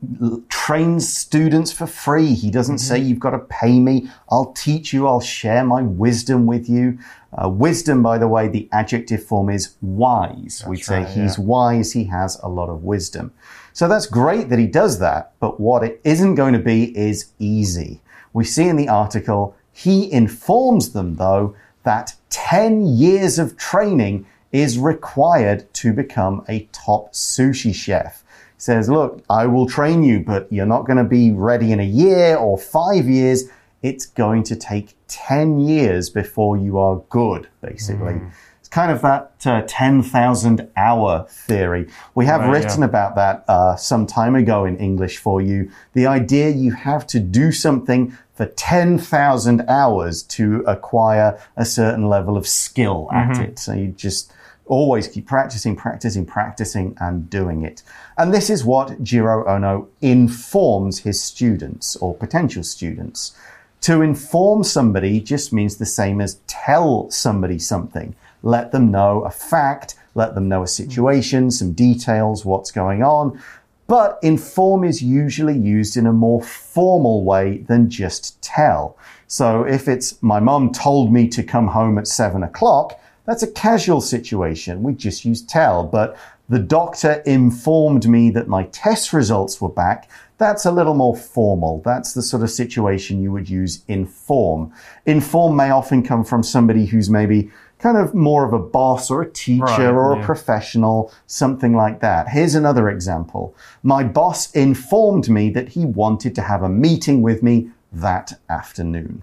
trains 0.50 1.10
students 1.10 1.72
for 1.72 1.86
free. 1.86 2.34
He 2.34 2.50
doesn't 2.50 2.74
mm 2.74 2.78
-hmm. 2.78 2.88
say 2.88 2.98
you've 2.98 3.26
got 3.26 3.30
to 3.30 3.38
pay 3.60 3.80
me. 3.80 4.10
I'll 4.30 4.52
teach 4.64 4.92
you. 4.92 5.08
I'll 5.08 5.26
share 5.38 5.64
my 5.64 5.82
wisdom 5.82 6.46
with 6.46 6.68
you. 6.68 6.98
Uh, 7.32 7.48
wisdom, 7.48 8.02
by 8.02 8.18
the 8.18 8.28
way, 8.28 8.48
the 8.50 8.68
adjective 8.70 9.22
form 9.22 9.48
is 9.48 9.76
wise. 9.80 10.56
That's 10.58 10.68
We'd 10.68 10.84
say 10.84 10.98
right, 10.98 11.14
he's 11.16 11.38
yeah. 11.38 11.46
wise. 11.46 11.98
He 11.98 12.04
has 12.18 12.38
a 12.42 12.48
lot 12.48 12.68
of 12.68 12.84
wisdom. 12.84 13.32
So 13.72 13.88
that's 13.88 14.08
great 14.20 14.48
that 14.48 14.58
he 14.58 14.70
does 14.82 14.98
that. 14.98 15.22
But 15.40 15.58
what 15.58 15.82
it 15.82 16.00
isn't 16.02 16.34
going 16.36 16.56
to 16.56 16.64
be 16.72 16.80
is 17.10 17.32
easy. 17.38 18.00
We 18.32 18.44
see 18.44 18.68
in 18.68 18.76
the 18.76 18.90
article, 19.04 19.42
he 19.84 19.96
informs 20.12 20.92
them, 20.92 21.16
though, 21.16 21.54
that 21.82 22.14
10 22.28 22.86
years 23.04 23.38
of 23.38 23.56
training 23.56 24.26
is 24.52 24.78
required 24.78 25.72
to 25.74 25.92
become 25.92 26.44
a 26.48 26.68
top 26.72 27.12
sushi 27.12 27.74
chef. 27.74 28.24
He 28.56 28.60
says, 28.62 28.88
look, 28.88 29.22
I 29.30 29.46
will 29.46 29.66
train 29.66 30.02
you, 30.02 30.20
but 30.20 30.50
you're 30.52 30.66
not 30.66 30.86
going 30.86 30.96
to 30.96 31.04
be 31.04 31.32
ready 31.32 31.72
in 31.72 31.80
a 31.80 31.84
year 31.84 32.36
or 32.36 32.58
five 32.58 33.06
years. 33.06 33.44
It's 33.82 34.06
going 34.06 34.42
to 34.44 34.56
take 34.56 34.96
10 35.08 35.60
years 35.60 36.10
before 36.10 36.56
you 36.56 36.78
are 36.78 36.96
good, 37.08 37.48
basically. 37.60 38.14
Mm. 38.14 38.32
It's 38.68 38.74
kind 38.74 38.90
of 38.90 39.00
that 39.00 39.32
uh, 39.46 39.62
10,000 39.66 40.68
hour 40.76 41.26
theory. 41.30 41.88
We 42.14 42.26
have 42.26 42.42
right, 42.42 42.50
written 42.50 42.80
yeah. 42.80 42.86
about 42.86 43.14
that 43.14 43.44
uh, 43.48 43.76
some 43.76 44.06
time 44.06 44.34
ago 44.34 44.64
in 44.64 44.76
English 44.76 45.18
for 45.18 45.40
you. 45.40 45.70
The 45.94 46.06
idea 46.06 46.50
you 46.50 46.72
have 46.72 47.06
to 47.08 47.20
do 47.20 47.50
something 47.52 48.16
for 48.34 48.44
10,000 48.44 49.62
hours 49.68 50.22
to 50.24 50.64
acquire 50.66 51.40
a 51.56 51.64
certain 51.64 52.08
level 52.08 52.36
of 52.36 52.46
skill 52.46 53.08
at 53.10 53.28
mm 53.28 53.32
-hmm. 53.32 53.44
it. 53.44 53.58
So 53.58 53.72
you 53.72 53.94
just 53.96 54.32
always 54.68 55.08
keep 55.08 55.26
practicing, 55.26 55.76
practicing, 55.76 56.24
practicing, 56.24 56.96
and 57.00 57.28
doing 57.28 57.64
it. 57.64 57.82
And 58.16 58.32
this 58.32 58.50
is 58.50 58.64
what 58.64 59.02
Jiro 59.02 59.46
Ono 59.48 59.88
informs 60.00 61.00
his 61.00 61.20
students 61.20 61.96
or 61.96 62.14
potential 62.14 62.62
students. 62.62 63.36
To 63.82 64.02
inform 64.02 64.64
somebody 64.64 65.20
just 65.20 65.52
means 65.52 65.76
the 65.76 65.86
same 65.86 66.20
as 66.20 66.40
tell 66.46 67.10
somebody 67.10 67.58
something. 67.58 68.14
Let 68.42 68.72
them 68.72 68.90
know 68.90 69.22
a 69.22 69.30
fact, 69.30 69.94
let 70.14 70.34
them 70.34 70.48
know 70.48 70.62
a 70.62 70.66
hmm. 70.66 70.66
situation, 70.66 71.50
some 71.50 71.72
details, 71.72 72.44
what's 72.44 72.70
going 72.70 73.02
on. 73.02 73.40
But 73.86 74.18
inform 74.22 74.84
is 74.84 75.00
usually 75.00 75.56
used 75.56 75.96
in 75.96 76.06
a 76.06 76.12
more 76.12 76.42
formal 76.42 77.24
way 77.24 77.58
than 77.68 77.88
just 77.88 78.40
tell. 78.42 78.98
So 79.28 79.62
if 79.62 79.88
it's 79.88 80.22
my 80.22 80.40
mom 80.40 80.72
told 80.72 81.12
me 81.12 81.26
to 81.28 81.42
come 81.42 81.68
home 81.68 81.96
at 81.98 82.06
seven 82.06 82.42
o'clock, 82.42 83.00
That's 83.28 83.42
a 83.42 83.52
casual 83.52 84.00
situation. 84.00 84.82
We 84.82 84.94
just 84.94 85.26
use 85.26 85.42
tell. 85.42 85.84
But 85.84 86.16
the 86.48 86.58
doctor 86.58 87.22
informed 87.26 88.08
me 88.08 88.30
that 88.30 88.48
my 88.48 88.62
test 88.72 89.12
results 89.12 89.60
were 89.60 89.68
back. 89.68 90.10
That's 90.38 90.64
a 90.64 90.72
little 90.72 90.94
more 90.94 91.14
formal. 91.14 91.82
That's 91.84 92.14
the 92.14 92.22
sort 92.22 92.42
of 92.42 92.48
situation 92.48 93.20
you 93.20 93.30
would 93.30 93.50
use 93.50 93.84
inform. 93.86 94.72
Inform 95.04 95.56
may 95.56 95.68
often 95.68 96.02
come 96.02 96.24
from 96.24 96.42
somebody 96.42 96.86
who's 96.86 97.10
maybe 97.10 97.50
kind 97.78 97.98
of 97.98 98.14
more 98.14 98.46
of 98.46 98.54
a 98.54 98.58
boss 98.58 99.10
or 99.10 99.20
a 99.20 99.30
teacher 99.30 99.64
Right, 99.64 99.80
or 99.82 100.18
a 100.18 100.24
professional, 100.24 101.12
something 101.26 101.74
like 101.74 102.00
that. 102.00 102.28
Here's 102.30 102.54
another 102.54 102.88
example. 102.88 103.54
My 103.82 104.04
boss 104.04 104.50
informed 104.52 105.28
me 105.28 105.50
that 105.50 105.68
he 105.68 105.84
wanted 105.84 106.34
to 106.36 106.40
have 106.40 106.62
a 106.62 106.70
meeting 106.70 107.20
with 107.20 107.42
me 107.42 107.72
that 107.92 108.40
afternoon. 108.48 109.22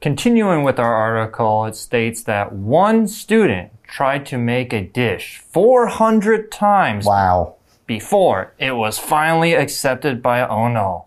Continuing 0.00 0.62
with 0.62 0.78
our 0.78 0.94
article, 0.94 1.64
it 1.64 1.74
states 1.74 2.22
that 2.24 2.52
one 2.52 3.08
student 3.08 3.70
tried 3.84 4.26
to 4.26 4.36
make 4.38 4.72
a 4.72 4.82
dish 4.82 5.38
400 5.50 6.50
times 6.52 7.06
Wow. 7.06 7.54
before 7.86 8.52
it 8.58 8.72
was 8.72 8.98
finally 8.98 9.54
accepted 9.54 10.22
by 10.22 10.42
Ono. 10.42 11.06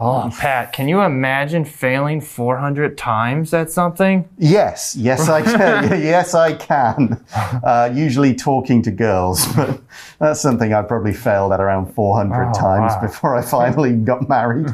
Oh, 0.00 0.28
Pat, 0.40 0.72
can 0.72 0.88
you 0.88 1.02
imagine 1.02 1.64
failing 1.64 2.20
400 2.20 2.98
times 2.98 3.54
at 3.54 3.70
something? 3.70 4.28
Yes, 4.38 4.96
yes, 4.96 5.28
I 5.28 5.40
can. 5.56 5.84
yes, 6.02 6.34
I 6.34 6.54
can. 6.54 7.24
Uh, 7.62 7.90
usually 7.94 8.34
talking 8.34 8.82
to 8.82 8.90
girls, 8.90 9.46
but 9.56 9.80
that's 10.18 10.40
something 10.40 10.74
I 10.74 10.82
probably 10.82 11.12
failed 11.12 11.52
at 11.52 11.60
around 11.60 11.94
400 11.94 12.48
Oh, 12.50 12.52
times 12.52 12.92
wow. 12.96 13.00
before 13.02 13.36
I 13.36 13.42
finally 13.42 13.92
got 13.92 14.28
married. 14.28 14.66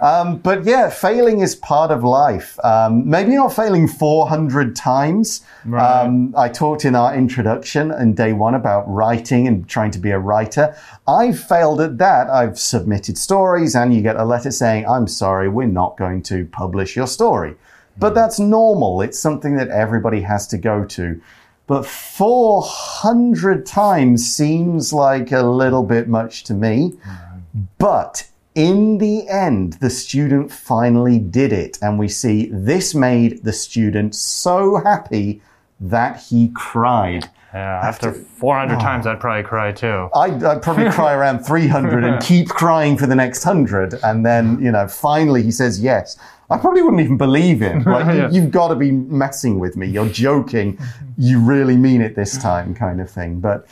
um, 0.00 0.38
but 0.38 0.64
yeah, 0.64 0.90
failing 0.90 1.38
is 1.40 1.54
part 1.54 1.92
of 1.92 2.02
life. 2.02 2.58
Um, 2.64 3.08
maybe 3.08 3.36
not 3.36 3.52
failing 3.54 3.86
400 3.86 4.74
times. 4.74 5.42
Um, 5.72 6.34
I 6.36 6.48
talked 6.48 6.84
in 6.84 6.96
our 6.96 7.14
introduction 7.14 7.92
in 7.92 8.14
day 8.16 8.32
one 8.32 8.54
about 8.56 8.92
writing 8.92 9.46
and 9.46 9.68
trying 9.68 9.92
to 9.92 10.00
be 10.00 10.10
a 10.10 10.18
writer. 10.18 10.76
I've 11.06 11.38
failed 11.38 11.80
at 11.80 11.98
that. 11.98 12.28
I've 12.28 12.58
submitted 12.58 13.16
stories, 13.18 13.76
and 13.76 13.94
you 13.94 14.02
get 14.02 14.16
a 14.16 14.24
letter 14.24 14.50
saying, 14.50 14.63
I'm 14.64 15.06
sorry, 15.06 15.48
we're 15.48 15.66
not 15.66 15.96
going 15.96 16.22
to 16.24 16.46
publish 16.46 16.96
your 16.96 17.06
story. 17.06 17.56
But 17.98 18.12
mm. 18.12 18.14
that's 18.14 18.38
normal. 18.38 19.02
It's 19.02 19.18
something 19.18 19.56
that 19.56 19.68
everybody 19.68 20.20
has 20.22 20.46
to 20.48 20.58
go 20.58 20.84
to. 20.84 21.20
But 21.66 21.86
400 21.86 23.64
times 23.64 24.34
seems 24.34 24.92
like 24.92 25.32
a 25.32 25.42
little 25.42 25.82
bit 25.82 26.08
much 26.08 26.44
to 26.44 26.54
me. 26.54 26.92
Mm. 26.92 27.66
But 27.78 28.28
in 28.54 28.98
the 28.98 29.28
end, 29.28 29.74
the 29.74 29.90
student 29.90 30.52
finally 30.52 31.18
did 31.18 31.52
it. 31.52 31.78
And 31.82 31.98
we 31.98 32.08
see 32.08 32.48
this 32.52 32.94
made 32.94 33.44
the 33.44 33.52
student 33.52 34.14
so 34.14 34.76
happy 34.84 35.42
that 35.80 36.20
he 36.20 36.50
cried. 36.54 37.30
Yeah, 37.54 37.80
after 37.84 38.12
400 38.12 38.74
ah. 38.74 38.80
times, 38.80 39.06
I'd 39.06 39.20
probably 39.20 39.44
cry 39.44 39.70
too. 39.70 40.08
I'd, 40.12 40.42
I'd 40.42 40.60
probably 40.60 40.90
cry 40.90 41.12
around 41.14 41.44
300 41.44 42.02
and 42.02 42.20
keep 42.20 42.48
crying 42.48 42.98
for 42.98 43.06
the 43.06 43.14
next 43.14 43.46
100. 43.46 43.94
And 44.02 44.26
then, 44.26 44.60
you 44.60 44.72
know, 44.72 44.88
finally 44.88 45.40
he 45.44 45.52
says 45.52 45.80
yes. 45.80 46.16
I 46.50 46.58
probably 46.58 46.82
wouldn't 46.82 47.00
even 47.02 47.16
believe 47.16 47.60
him. 47.60 47.82
Like, 47.86 48.06
Yeah. 48.06 48.28
you, 48.30 48.42
you've 48.42 48.50
got 48.50 48.68
to 48.68 48.74
be 48.74 48.90
messing 48.92 49.58
with 49.58 49.76
me. 49.76 49.86
You're 49.86 50.08
joking. 50.08 50.78
You 51.16 51.38
really 51.38 51.76
mean 51.76 52.00
it 52.02 52.16
this 52.16 52.36
time, 52.36 52.74
kind 52.74 53.00
of 53.00 53.08
thing. 53.08 53.38
But, 53.38 53.68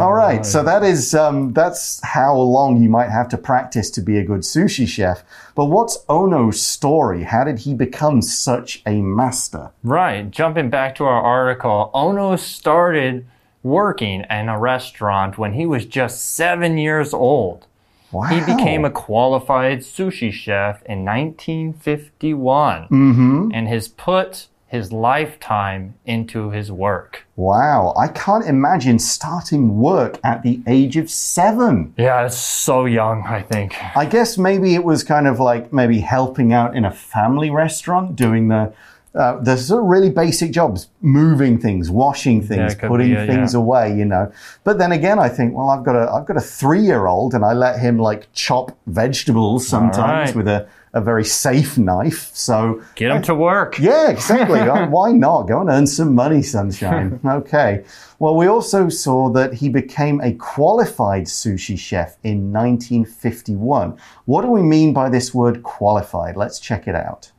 all 0.00 0.12
right. 0.12 0.44
So 0.44 0.64
that 0.64 0.82
is, 0.82 1.14
um, 1.14 1.52
that's 1.52 2.00
how 2.02 2.34
long 2.36 2.82
you 2.82 2.88
might 2.88 3.10
have 3.10 3.28
to 3.28 3.38
practice 3.38 3.90
to 3.92 4.00
be 4.00 4.18
a 4.18 4.24
good 4.24 4.40
sushi 4.40 4.88
chef. 4.88 5.22
But 5.54 5.66
what's 5.66 6.04
Ono's 6.08 6.60
story? 6.60 7.22
How 7.22 7.44
did 7.44 7.60
he 7.60 7.74
become 7.74 8.22
such 8.22 8.82
a 8.86 9.00
master? 9.02 9.70
Right, 9.84 10.28
jumping 10.32 10.68
back 10.68 10.96
to 10.96 11.04
our 11.04 11.22
article, 11.22 11.92
Ono 11.94 12.34
started 12.34 13.24
working 13.62 14.24
in 14.28 14.48
a 14.48 14.58
restaurant 14.58 15.38
when 15.38 15.52
he 15.52 15.66
was 15.66 15.86
just 15.86 16.34
seven 16.34 16.76
years 16.76 17.14
old. 17.14 17.68
Wow. 18.12 18.24
He 18.24 18.40
became 18.40 18.84
a 18.84 18.90
qualified 18.90 19.78
sushi 19.80 20.32
chef 20.32 20.82
in 20.86 21.04
1951 21.04 22.88
Mm-hmm. 22.90 23.48
and 23.52 23.68
has 23.68 23.88
put 23.88 24.48
his 24.66 24.92
lifetime 24.92 25.94
into 26.06 26.50
his 26.50 26.70
work. 26.70 27.26
Wow. 27.34 27.92
I 27.98 28.06
can't 28.06 28.46
imagine 28.46 29.00
starting 29.00 29.78
work 29.80 30.20
at 30.22 30.44
the 30.44 30.60
age 30.68 30.96
of 30.96 31.10
seven. 31.10 31.92
Yeah, 31.96 32.26
it's 32.26 32.36
so 32.38 32.84
young, 32.84 33.24
I 33.26 33.42
think. 33.42 33.74
I 33.96 34.06
guess 34.06 34.38
maybe 34.38 34.76
it 34.76 34.84
was 34.84 35.02
kind 35.02 35.26
of 35.26 35.40
like 35.40 35.72
maybe 35.72 35.98
helping 35.98 36.52
out 36.52 36.76
in 36.76 36.84
a 36.84 36.92
family 36.92 37.50
restaurant, 37.50 38.14
doing 38.14 38.46
the 38.46 38.72
uh, 39.14 39.40
the 39.40 39.56
sort 39.56 39.82
of 39.82 39.88
really 39.88 40.10
basic 40.10 40.52
jobs, 40.52 40.88
moving 41.00 41.58
things, 41.58 41.90
washing 41.90 42.40
things, 42.40 42.74
could 42.76 42.88
putting 42.88 43.10
be, 43.10 43.16
uh, 43.16 43.26
things 43.26 43.54
yeah. 43.54 43.60
away, 43.60 43.96
you 43.96 44.04
know. 44.04 44.30
But 44.62 44.78
then 44.78 44.92
again, 44.92 45.18
I 45.18 45.28
think, 45.28 45.54
well, 45.54 45.68
I've 45.70 45.84
got 45.84 45.96
a 45.96 46.10
I've 46.12 46.26
got 46.26 46.36
a 46.36 46.40
three 46.40 46.82
year 46.82 47.06
old, 47.06 47.34
and 47.34 47.44
I 47.44 47.52
let 47.52 47.80
him 47.80 47.98
like 47.98 48.32
chop 48.32 48.76
vegetables 48.86 49.66
sometimes 49.66 50.28
right. 50.28 50.36
with 50.36 50.46
a 50.46 50.68
a 50.92 51.00
very 51.00 51.24
safe 51.24 51.78
knife. 51.78 52.30
So 52.34 52.82
Get 52.96 53.10
him 53.10 53.22
to 53.22 53.34
work. 53.34 53.78
yeah, 53.78 54.10
exactly. 54.10 54.60
Why 54.88 55.12
not? 55.12 55.42
Go 55.44 55.60
and 55.60 55.70
earn 55.70 55.86
some 55.86 56.14
money, 56.14 56.42
sunshine. 56.42 57.20
Okay. 57.30 57.84
Well, 58.18 58.34
we 58.34 58.46
also 58.46 58.88
saw 58.88 59.30
that 59.30 59.54
he 59.54 59.68
became 59.68 60.20
a 60.20 60.32
qualified 60.34 61.24
sushi 61.24 61.78
chef 61.78 62.16
in 62.22 62.52
1951. 62.52 63.96
What 64.24 64.42
do 64.42 64.48
we 64.48 64.62
mean 64.62 64.92
by 64.92 65.08
this 65.08 65.32
word 65.32 65.62
qualified? 65.62 66.36
Let's 66.36 66.58
check 66.58 66.88
it 66.88 66.94
out. 66.94 67.30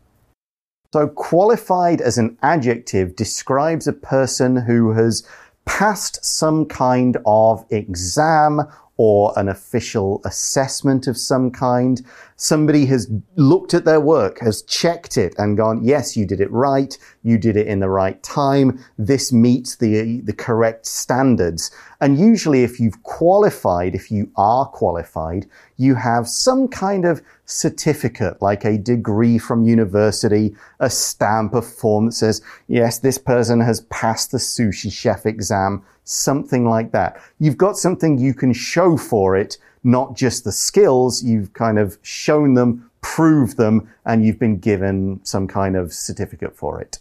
So, 0.93 1.07
qualified 1.07 2.01
as 2.01 2.17
an 2.17 2.37
adjective 2.43 3.15
describes 3.15 3.87
a 3.87 3.93
person 3.93 4.57
who 4.57 4.91
has 4.91 5.25
passed 5.63 6.23
some 6.25 6.65
kind 6.65 7.17
of 7.25 7.65
exam 7.69 8.63
or 8.97 9.31
an 9.37 9.47
official 9.47 10.21
assessment 10.25 11.07
of 11.07 11.17
some 11.17 11.49
kind. 11.49 12.05
Somebody 12.43 12.87
has 12.87 13.07
looked 13.35 13.75
at 13.75 13.85
their 13.85 13.99
work, 13.99 14.39
has 14.39 14.63
checked 14.63 15.15
it 15.15 15.35
and 15.37 15.55
gone, 15.55 15.83
yes, 15.83 16.17
you 16.17 16.25
did 16.25 16.41
it 16.41 16.49
right. 16.51 16.97
You 17.21 17.37
did 17.37 17.55
it 17.55 17.67
in 17.67 17.81
the 17.81 17.87
right 17.87 18.21
time. 18.23 18.83
This 18.97 19.31
meets 19.31 19.75
the, 19.75 20.21
the 20.21 20.33
correct 20.33 20.87
standards. 20.87 21.69
And 21.99 22.17
usually 22.17 22.63
if 22.63 22.79
you've 22.79 23.03
qualified, 23.03 23.93
if 23.93 24.09
you 24.09 24.31
are 24.37 24.65
qualified, 24.65 25.45
you 25.77 25.93
have 25.93 26.27
some 26.27 26.67
kind 26.67 27.05
of 27.05 27.21
certificate, 27.45 28.41
like 28.41 28.65
a 28.65 28.75
degree 28.75 29.37
from 29.37 29.63
university, 29.63 30.55
a 30.79 30.89
stamp, 30.89 31.53
a 31.53 31.61
form 31.61 32.07
that 32.07 32.13
says, 32.13 32.41
yes, 32.67 32.97
this 32.97 33.19
person 33.19 33.59
has 33.59 33.81
passed 33.81 34.31
the 34.31 34.39
sushi 34.39 34.91
chef 34.91 35.27
exam, 35.27 35.83
something 36.05 36.67
like 36.67 36.91
that. 36.91 37.21
You've 37.37 37.57
got 37.57 37.77
something 37.77 38.17
you 38.17 38.33
can 38.33 38.51
show 38.51 38.97
for 38.97 39.37
it, 39.37 39.59
not 39.83 40.15
just 40.15 40.43
the 40.43 40.51
skills. 40.51 41.23
You've 41.23 41.53
kind 41.53 41.79
of 41.79 41.97
shown 42.01 42.53
them, 42.53 42.89
proved 43.01 43.57
them, 43.57 43.89
and 44.05 44.25
you've 44.25 44.39
been 44.39 44.57
given 44.57 45.19
some 45.23 45.47
kind 45.47 45.75
of 45.75 45.93
certificate 45.93 46.55
for 46.55 46.81
it. 46.81 46.99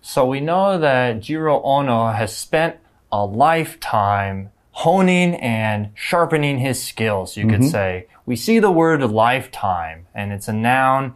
So 0.00 0.26
we 0.26 0.40
know 0.40 0.78
that 0.78 1.20
Jiro 1.20 1.62
Ono 1.62 2.08
has 2.08 2.36
spent 2.36 2.76
a 3.10 3.24
lifetime 3.24 4.50
honing 4.72 5.34
and 5.36 5.90
sharpening 5.94 6.58
his 6.58 6.82
skills, 6.82 7.36
you 7.36 7.46
could 7.46 7.60
mm-hmm. 7.60 7.68
say. 7.68 8.06
We 8.26 8.36
see 8.36 8.58
the 8.58 8.72
word 8.72 9.02
lifetime, 9.02 10.06
and 10.14 10.32
it's 10.32 10.48
a 10.48 10.52
noun. 10.52 11.14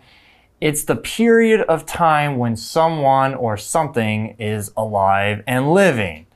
It's 0.60 0.84
the 0.84 0.96
period 0.96 1.62
of 1.62 1.84
time 1.84 2.38
when 2.38 2.56
someone 2.56 3.34
or 3.34 3.56
something 3.56 4.36
is 4.38 4.70
alive 4.76 5.42
and 5.46 5.72
living. 5.72 6.27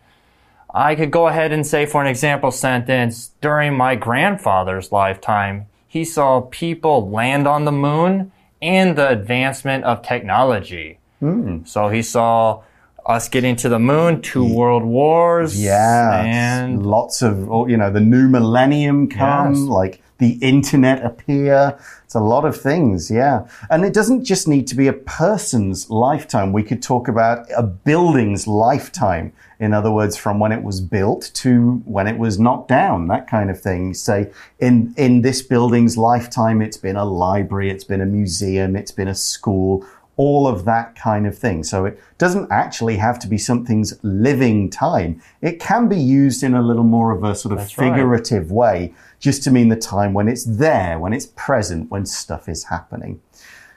I 0.74 0.94
could 0.94 1.10
go 1.10 1.28
ahead 1.28 1.52
and 1.52 1.66
say, 1.66 1.86
for 1.86 2.00
an 2.00 2.06
example 2.06 2.50
sentence, 2.50 3.32
during 3.40 3.76
my 3.76 3.94
grandfather's 3.94 4.90
lifetime, 4.90 5.66
he 5.86 6.04
saw 6.04 6.40
people 6.40 7.10
land 7.10 7.46
on 7.46 7.64
the 7.66 7.72
moon 7.72 8.32
and 8.62 8.96
the 8.96 9.08
advancement 9.08 9.84
of 9.84 10.02
technology. 10.02 10.98
Hmm. 11.20 11.64
So 11.64 11.88
he 11.88 12.00
saw 12.02 12.62
us 13.04 13.28
getting 13.28 13.56
to 13.56 13.68
the 13.68 13.78
moon, 13.78 14.22
two 14.22 14.44
world 14.44 14.84
wars. 14.84 15.60
Yeah. 15.62 16.22
And 16.24 16.86
lots 16.86 17.20
of, 17.20 17.50
oh, 17.50 17.66
you 17.66 17.76
know, 17.76 17.90
the 17.90 18.00
new 18.00 18.28
millennium 18.28 19.08
come, 19.08 19.54
Yes. 19.54 19.62
like 19.64 20.02
the 20.22 20.34
internet 20.34 21.04
appear. 21.04 21.76
It's 22.04 22.14
a 22.14 22.20
lot 22.20 22.44
of 22.44 22.56
things. 22.56 23.10
Yeah. 23.10 23.48
And 23.70 23.84
it 23.84 23.92
doesn't 23.92 24.24
just 24.24 24.46
need 24.46 24.68
to 24.68 24.76
be 24.76 24.86
a 24.86 24.92
person's 24.92 25.90
lifetime. 25.90 26.52
We 26.52 26.62
could 26.62 26.80
talk 26.80 27.08
about 27.08 27.44
a 27.56 27.64
building's 27.64 28.46
lifetime. 28.46 29.32
In 29.58 29.74
other 29.74 29.90
words, 29.90 30.16
from 30.16 30.38
when 30.38 30.52
it 30.52 30.62
was 30.62 30.80
built 30.80 31.32
to 31.34 31.82
when 31.86 32.06
it 32.06 32.18
was 32.18 32.38
knocked 32.38 32.68
down, 32.68 33.08
that 33.08 33.26
kind 33.26 33.50
of 33.50 33.60
thing. 33.60 33.94
Say, 33.94 34.30
in, 34.60 34.94
in 34.96 35.22
this 35.22 35.42
building's 35.42 35.98
lifetime, 35.98 36.62
it's 36.62 36.76
been 36.76 36.96
a 36.96 37.04
library, 37.04 37.68
it's 37.68 37.84
been 37.84 38.00
a 38.00 38.06
museum, 38.06 38.76
it's 38.76 38.92
been 38.92 39.08
a 39.08 39.16
school, 39.16 39.84
all 40.16 40.46
of 40.46 40.64
that 40.66 40.94
kind 40.94 41.26
of 41.26 41.36
thing. 41.36 41.64
So 41.64 41.84
it 41.84 41.98
doesn't 42.18 42.52
actually 42.52 42.96
have 42.96 43.18
to 43.20 43.26
be 43.26 43.38
something's 43.38 43.98
living 44.02 44.70
time. 44.70 45.20
It 45.40 45.58
can 45.58 45.88
be 45.88 45.98
used 45.98 46.42
in 46.42 46.54
a 46.54 46.62
little 46.62 46.84
more 46.84 47.10
of 47.10 47.24
a 47.24 47.34
sort 47.34 47.52
of 47.52 47.58
That's 47.58 47.76
right. 47.78 47.90
figurative 47.90 48.52
way, 48.52 48.94
just 49.22 49.44
to 49.44 49.52
mean 49.52 49.68
the 49.68 49.76
time 49.76 50.12
when 50.12 50.26
it's 50.26 50.44
there, 50.44 50.98
when 50.98 51.12
it's 51.12 51.26
present, 51.36 51.88
when 51.90 52.04
stuff 52.04 52.48
is 52.48 52.64
happening. 52.64 53.22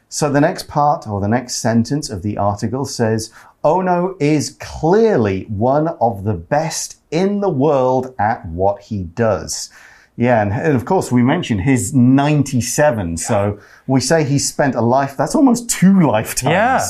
So 0.10 0.32
the 0.32 0.42
next 0.42 0.68
part 0.68 1.08
or 1.08 1.22
the 1.22 1.28
next 1.28 1.58
sentence 1.58 2.10
of 2.10 2.24
the 2.24 2.38
article 2.38 2.84
says, 2.84 3.32
Ono 3.64 4.18
is 4.20 4.58
clearly 4.60 5.44
one 5.44 5.90
of 6.02 6.24
the 6.24 6.34
best 6.34 6.98
in 7.12 7.42
the 7.42 7.50
world 7.50 8.16
at 8.18 8.44
what 8.48 8.82
he 8.82 9.04
does. 9.04 9.70
Yeah, 10.18 10.42
and, 10.42 10.54
and 10.54 10.76
of 10.76 10.86
course, 10.86 11.12
we 11.12 11.22
mentioned 11.24 11.62
he's 11.62 11.94
97. 11.94 13.18
So 13.18 13.60
we 13.88 14.00
say 14.00 14.24
he 14.24 14.40
spent 14.40 14.74
a 14.76 14.82
life, 14.82 15.18
that's 15.18 15.36
almost 15.36 15.70
two 15.70 16.00
lifetimes 16.08 16.52
Yeah, 16.54 16.82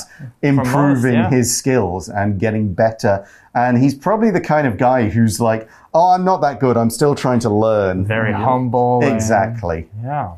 improving 0.43 1.13
yeah. 1.15 1.29
his 1.29 1.55
skills 1.57 2.07
and 2.07 2.39
getting 2.39 2.73
better. 2.73 3.27
And 3.55 3.77
he's 3.77 3.95
probably 3.95 4.29
the 4.31 4.41
kind 4.41 4.67
of 4.67 4.77
guy 4.77 5.09
who's 5.09 5.39
like, 5.41 5.67
oh, 5.93 6.11
I'm 6.11 6.23
not 6.23 6.41
that 6.41 6.59
good. 6.59 6.77
I'm 6.77 6.89
still 6.91 7.15
trying 7.15 7.39
to 7.39 7.49
learn. 7.49 8.05
Very 8.05 8.33
humble. 8.33 9.01
and- 9.03 9.13
Exactly. 9.15 9.87
Yeah. 10.03 10.33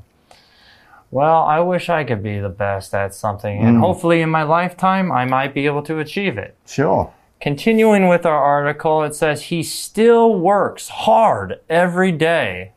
Well, 1.12 1.44
I 1.44 1.60
wish 1.62 1.90
I 1.90 2.04
could 2.04 2.22
be 2.22 2.40
the 2.40 2.50
best 2.50 2.94
at 2.94 3.14
something, 3.16 3.62
Mm. 3.62 3.68
and 3.68 3.78
hopefully 3.80 4.22
in 4.22 4.30
my 4.30 4.44
lifetime 4.44 5.12
I 5.12 5.26
might 5.26 5.54
be 5.54 5.66
able 5.66 5.82
to 5.84 6.00
achieve 6.00 6.38
it. 6.38 6.56
Sure. 6.66 7.12
Continuing 7.40 8.08
with 8.08 8.26
our 8.26 8.38
article, 8.44 9.04
it 9.04 9.16
says 9.16 9.44
he 9.44 9.64
still 9.64 10.36
works 10.36 10.90
hard 10.90 11.60
every 11.70 12.12
day, 12.12 12.72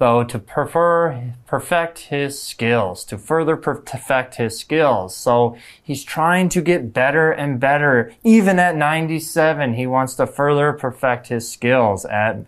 though, 0.00 0.24
to 0.24 0.38
prefer, 0.38 1.34
perfect 1.46 1.98
his 1.98 2.42
skills, 2.42 3.04
to 3.04 3.18
further 3.18 3.54
perfect 3.54 4.36
his 4.36 4.58
skills. 4.58 5.14
So 5.14 5.56
he's 5.80 6.02
trying 6.02 6.48
to 6.48 6.62
get 6.62 6.92
better 6.92 7.30
and 7.30 7.60
better. 7.60 8.12
Even 8.24 8.58
at 8.58 8.74
97, 8.74 9.74
he 9.74 9.86
wants 9.86 10.14
to 10.14 10.26
further 10.26 10.72
perfect 10.72 11.28
his 11.28 11.48
skills 11.48 12.04
at 12.06 12.38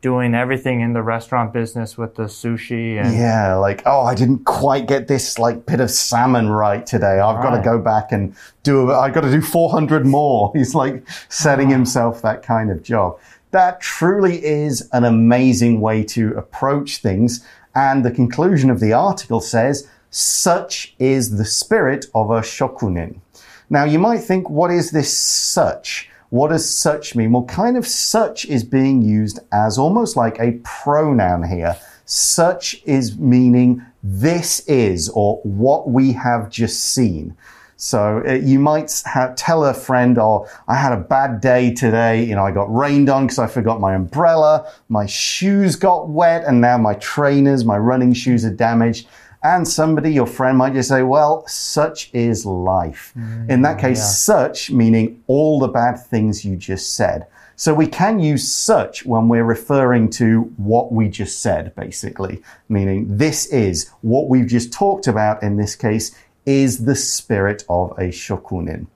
doing 0.00 0.34
everything 0.34 0.80
in 0.80 0.92
the 0.92 1.02
restaurant 1.02 1.52
business 1.52 1.98
with 1.98 2.14
the 2.14 2.24
sushi 2.24 3.00
and 3.02 3.16
Yeah, 3.16 3.56
like, 3.56 3.82
oh, 3.84 4.02
I 4.02 4.14
didn't 4.14 4.44
quite 4.44 4.86
get 4.86 5.08
this 5.08 5.38
like 5.38 5.66
bit 5.66 5.80
of 5.80 5.90
salmon 5.90 6.48
right 6.50 6.86
today. 6.86 7.18
I've 7.18 7.42
got 7.42 7.56
to 7.56 7.62
go 7.62 7.78
back 7.80 8.12
and 8.12 8.36
do, 8.62 8.92
I've 8.92 9.12
got 9.12 9.22
to 9.22 9.30
do 9.30 9.40
400 9.40 10.06
more. 10.06 10.52
He's 10.54 10.74
like 10.74 11.08
setting 11.28 11.68
ah. 11.68 11.70
himself 11.70 12.22
that 12.22 12.42
kind 12.42 12.70
of 12.70 12.82
job. 12.82 13.18
That 13.50 13.80
truly 13.80 14.44
is 14.44 14.88
an 14.92 15.04
amazing 15.04 15.80
way 15.80 16.04
to 16.04 16.34
approach 16.36 16.98
things. 16.98 17.44
And 17.74 18.04
the 18.04 18.10
conclusion 18.10 18.70
of 18.70 18.80
the 18.80 18.92
article 18.92 19.40
says, 19.40 19.88
such 20.10 20.94
is 20.98 21.36
the 21.36 21.44
spirit 21.44 22.06
of 22.14 22.30
a 22.30 22.40
shokunin. 22.40 23.20
Now, 23.70 23.84
you 23.84 23.98
might 23.98 24.20
think, 24.20 24.48
what 24.48 24.70
is 24.70 24.90
this 24.90 25.16
such? 25.16 26.08
What 26.30 26.48
does 26.48 26.68
such 26.68 27.14
mean? 27.14 27.32
Well, 27.32 27.44
kind 27.44 27.76
of 27.76 27.86
such 27.86 28.44
is 28.46 28.64
being 28.64 29.02
used 29.02 29.40
as 29.52 29.78
almost 29.78 30.16
like 30.16 30.38
a 30.38 30.60
pronoun 30.64 31.48
here. 31.48 31.76
Such 32.04 32.82
is 32.84 33.18
meaning 33.18 33.84
this 34.02 34.60
is 34.60 35.08
or 35.10 35.40
what 35.42 35.88
we 35.88 36.12
have 36.12 36.50
just 36.50 36.82
seen. 36.82 37.36
So 37.80 38.24
uh, 38.26 38.32
you 38.32 38.58
might 38.58 39.02
ha 39.06 39.32
tell 39.36 39.64
a 39.64 39.72
friend, 39.72 40.18
"Oh, 40.18 40.48
I 40.66 40.74
had 40.74 40.92
a 40.92 40.96
bad 40.96 41.40
day 41.40 41.72
today. 41.72 42.24
You 42.24 42.34
know, 42.34 42.44
I 42.44 42.50
got 42.50 42.74
rained 42.74 43.08
on 43.08 43.26
because 43.26 43.38
I 43.38 43.46
forgot 43.46 43.80
my 43.80 43.94
umbrella. 43.94 44.70
My 44.88 45.06
shoes 45.06 45.76
got 45.76 46.08
wet, 46.08 46.42
and 46.44 46.60
now 46.60 46.76
my 46.76 46.94
trainers, 46.94 47.64
my 47.64 47.78
running 47.78 48.12
shoes, 48.12 48.44
are 48.44 48.54
damaged." 48.54 49.06
And 49.44 49.68
somebody, 49.68 50.12
your 50.12 50.26
friend, 50.26 50.58
might 50.58 50.74
just 50.74 50.88
say, 50.88 51.04
"Well, 51.04 51.46
such 51.46 52.10
is 52.12 52.44
life." 52.44 53.14
In 53.48 53.62
that 53.62 53.78
case, 53.78 54.02
such 54.18 54.72
meaning 54.72 55.22
all 55.28 55.60
the 55.60 55.68
bad 55.68 56.04
things 56.04 56.44
you 56.44 56.56
just 56.56 56.96
said. 56.96 57.28
So 57.54 57.74
we 57.74 57.88
can 57.88 58.20
use 58.20 58.46
such 58.46 59.04
when 59.04 59.28
we're 59.28 59.44
referring 59.44 60.10
to 60.10 60.42
what 60.58 60.92
we 60.92 61.08
just 61.08 61.42
said, 61.42 61.74
basically, 61.74 62.40
meaning 62.68 63.16
this 63.16 63.46
is 63.46 63.90
what 64.00 64.28
we've 64.28 64.46
just 64.46 64.72
talked 64.72 65.08
about 65.08 65.42
in 65.42 65.56
this 65.56 65.74
case 65.74 66.14
is 66.48 66.86
the 66.86 66.96
spirit 66.96 67.62
of 67.68 67.90
a 67.98 68.08
shokunin. 68.08 68.86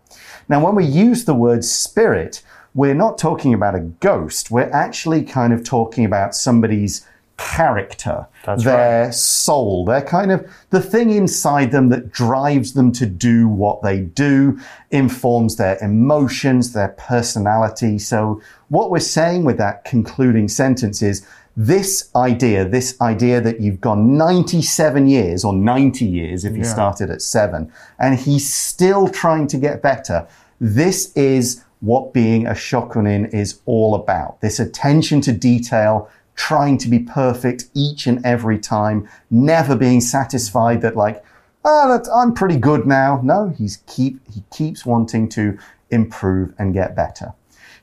Now, 0.48 0.64
when 0.64 0.74
we 0.74 0.86
use 0.86 1.26
the 1.26 1.34
word 1.34 1.64
spirit, 1.64 2.42
we're 2.74 2.94
not 2.94 3.18
talking 3.18 3.52
about 3.52 3.74
a 3.74 3.80
ghost. 3.80 4.50
We're 4.50 4.70
actually 4.72 5.22
kind 5.22 5.52
of 5.52 5.62
talking 5.62 6.06
about 6.06 6.34
somebody's 6.34 7.06
character, 7.36 8.26
That's 8.46 8.64
their 8.64 9.12
soul, 9.12 9.84
their 9.84 10.00
kind 10.00 10.32
of 10.32 10.50
the 10.70 10.80
thing 10.80 11.10
inside 11.10 11.72
them 11.72 11.90
that 11.90 12.10
drives 12.10 12.72
them 12.72 12.90
to 12.92 13.04
do 13.06 13.48
what 13.48 13.82
they 13.82 14.00
do, 14.00 14.58
informs 14.90 15.56
their 15.56 15.76
emotions, 15.82 16.72
their 16.72 16.94
personality. 16.98 17.98
So, 17.98 18.40
what 18.68 18.90
we're 18.90 19.00
saying 19.00 19.44
with 19.44 19.58
that 19.58 19.84
concluding 19.84 20.48
sentence 20.48 21.02
is 21.02 21.26
this 21.56 22.10
idea, 22.16 22.66
this 22.66 22.98
idea 23.00 23.40
that 23.40 23.60
you've 23.60 23.80
gone 23.80 24.16
97 24.16 25.06
years 25.06 25.44
or 25.44 25.52
90 25.52 26.04
years 26.04 26.44
if 26.44 26.56
you 26.56 26.64
started 26.64 27.10
at 27.10 27.20
seven, 27.20 27.70
and 27.98 28.18
he's 28.18 28.52
still 28.52 29.08
trying 29.08 29.46
to 29.48 29.58
get 29.58 29.82
better. 29.82 30.26
This 30.60 31.12
is 31.14 31.62
what 31.80 32.14
being 32.14 32.46
a 32.46 32.52
shokunin 32.52 33.32
is 33.34 33.60
all 33.66 33.94
about. 33.94 34.40
This 34.40 34.60
attention 34.60 35.20
to 35.22 35.32
detail, 35.32 36.08
trying 36.36 36.78
to 36.78 36.88
be 36.88 37.00
perfect 37.00 37.66
each 37.74 38.06
and 38.06 38.24
every 38.24 38.58
time, 38.58 39.08
never 39.30 39.76
being 39.76 40.00
satisfied 40.00 40.80
that 40.82 40.96
like, 40.96 41.22
oh, 41.64 42.00
I'm 42.14 42.32
pretty 42.32 42.56
good 42.56 42.86
now. 42.86 43.20
No, 43.22 43.48
he's 43.48 43.78
keep, 43.86 44.20
he 44.32 44.42
keeps 44.50 44.86
wanting 44.86 45.28
to 45.30 45.58
improve 45.90 46.54
and 46.58 46.72
get 46.72 46.96
better. 46.96 47.34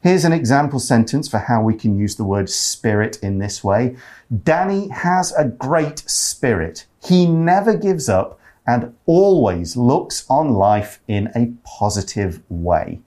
Here's 0.02 0.24
an 0.24 0.32
example 0.32 0.80
sentence 0.80 1.28
for 1.28 1.40
how 1.40 1.62
we 1.62 1.74
can 1.74 2.00
use 2.00 2.16
the 2.16 2.24
word 2.24 2.50
spirit 2.50 3.20
in 3.22 3.40
this 3.40 3.64
way. 3.64 3.98
Danny 4.44 4.88
has 4.90 5.34
a 5.34 5.46
great 5.46 6.00
spirit. 6.00 6.86
He 7.04 7.26
never 7.28 7.76
gives 7.76 8.08
up 8.08 8.40
and 8.66 8.96
always 9.06 9.76
looks 9.76 10.26
on 10.30 10.54
life 10.54 11.02
in 11.08 11.30
a 11.36 11.52
positive 11.68 12.42
way. 12.50 13.00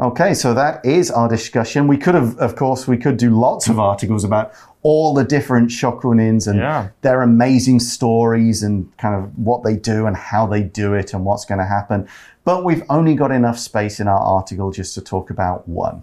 Okay, 0.00 0.34
so 0.34 0.54
that 0.54 0.84
is 0.84 1.08
our 1.08 1.28
discussion. 1.28 1.86
We 1.86 1.98
could 1.98 2.16
have, 2.16 2.36
of 2.38 2.56
course, 2.56 2.88
we 2.88 2.96
could 2.96 3.16
do 3.16 3.30
lots 3.30 3.68
of 3.68 3.78
articles 3.78 4.24
about 4.24 4.52
all 4.84 5.12
the 5.14 5.24
different 5.24 5.70
shokunins 5.70 6.46
and 6.46 6.58
Yeah. 6.60 6.88
their 7.00 7.22
amazing 7.22 7.80
stories 7.80 8.62
and 8.62 8.86
kind 8.98 9.14
of 9.16 9.36
what 9.36 9.64
they 9.64 9.74
do 9.76 10.06
and 10.06 10.14
how 10.16 10.46
they 10.46 10.62
do 10.62 10.92
it 10.94 11.12
and 11.14 11.24
what's 11.24 11.44
going 11.46 11.58
to 11.58 11.64
happen. 11.64 12.06
But 12.44 12.64
we've 12.64 12.82
only 12.90 13.14
got 13.14 13.32
enough 13.32 13.58
space 13.58 13.98
in 13.98 14.06
our 14.08 14.20
article 14.20 14.70
just 14.70 14.94
to 14.94 15.00
talk 15.00 15.30
about 15.30 15.66
one. 15.66 16.02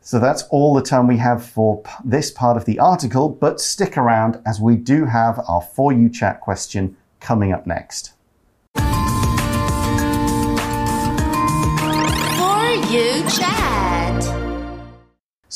So 0.00 0.18
that's 0.18 0.42
all 0.50 0.74
the 0.74 0.82
time 0.82 1.06
we 1.06 1.18
have 1.18 1.44
for 1.44 1.82
p- 1.82 1.90
this 2.04 2.30
part 2.32 2.56
of 2.56 2.64
the 2.64 2.78
article, 2.80 3.28
but 3.28 3.60
stick 3.60 3.96
around 3.96 4.40
as 4.44 4.58
we 4.60 4.74
do 4.74 5.04
have 5.04 5.38
our 5.48 5.60
For 5.60 5.92
You 5.92 6.08
chat 6.08 6.40
question 6.40 6.96
coming 7.20 7.52
up 7.52 7.66
next. 7.66 8.14
For 8.74 8.82
You 12.92 13.22
Chat. 13.28 13.97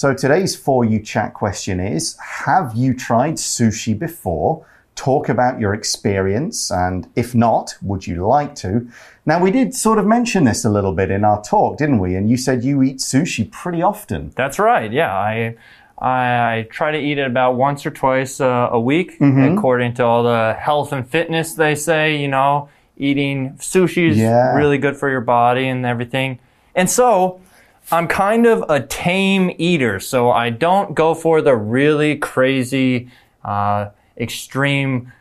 So 0.03 0.12
today's 0.12 0.57
For 0.57 0.85
You 0.85 0.99
chat 0.99 1.33
question 1.33 1.79
is 1.79 2.17
Have 2.45 2.73
you 2.75 2.93
tried 2.93 3.35
sushi 3.35 3.97
before? 3.97 4.67
Talk 4.97 5.29
about 5.29 5.61
your 5.61 5.75
experience, 5.75 6.73
and 6.73 7.07
if 7.15 7.37
not, 7.37 7.77
would 7.83 8.05
you 8.09 8.27
like 8.27 8.57
to? 8.57 8.88
Now, 9.27 9.41
we 9.41 9.53
did 9.53 9.77
sort 9.77 10.01
of 10.01 10.05
mention 10.05 10.43
this 10.43 10.65
a 10.65 10.71
little 10.71 10.93
bit 10.93 11.12
in 11.12 11.25
our 11.25 11.41
talk, 11.41 11.79
didn't 11.79 12.01
we? 12.01 12.17
And 12.17 12.29
you 12.29 12.37
said 12.37 12.65
you 12.65 12.83
eat 12.83 12.97
sushi 12.97 13.49
pretty 13.53 13.81
often. 13.81 14.33
That's 14.35 14.59
right. 14.59 14.91
Yeah, 14.91 15.15
I 15.15 15.55
I, 16.01 16.67
try 16.69 16.91
to 16.91 16.99
eat 16.99 17.19
it 17.19 17.27
about 17.29 17.55
once 17.55 17.87
or 17.87 17.93
twice 17.93 18.41
uh, 18.41 18.71
a 18.73 18.81
week, 18.81 19.21
Mm-hmm. 19.21 19.57
according 19.57 19.95
to 19.95 20.05
all 20.05 20.25
the 20.25 20.57
health 20.59 20.93
and 20.93 21.09
fitness. 21.09 21.55
They 21.55 21.77
say 21.77 22.17
you 22.17 22.27
know 22.27 22.69
eating 22.97 23.53
sushi 23.59 24.11
is 24.11 24.17
Yeah. 24.19 24.57
really 24.57 24.79
good 24.79 24.97
for 24.97 25.09
your 25.09 25.21
body 25.21 25.69
and 25.69 25.87
everything. 25.87 26.41
And 26.75 26.91
so 26.91 27.41
I'm 27.90 28.07
kind 28.07 28.47
of 28.47 28.64
a 28.71 28.81
tame 28.81 29.51
eater, 29.59 30.01
so 30.01 30.31
I 30.31 30.51
don't 30.51 30.95
go 30.95 31.14
for 31.14 31.42
the 31.42 31.57
really 31.57 32.16
crazy, 32.16 33.11
uh, 33.45 33.90
extreme 34.16 35.12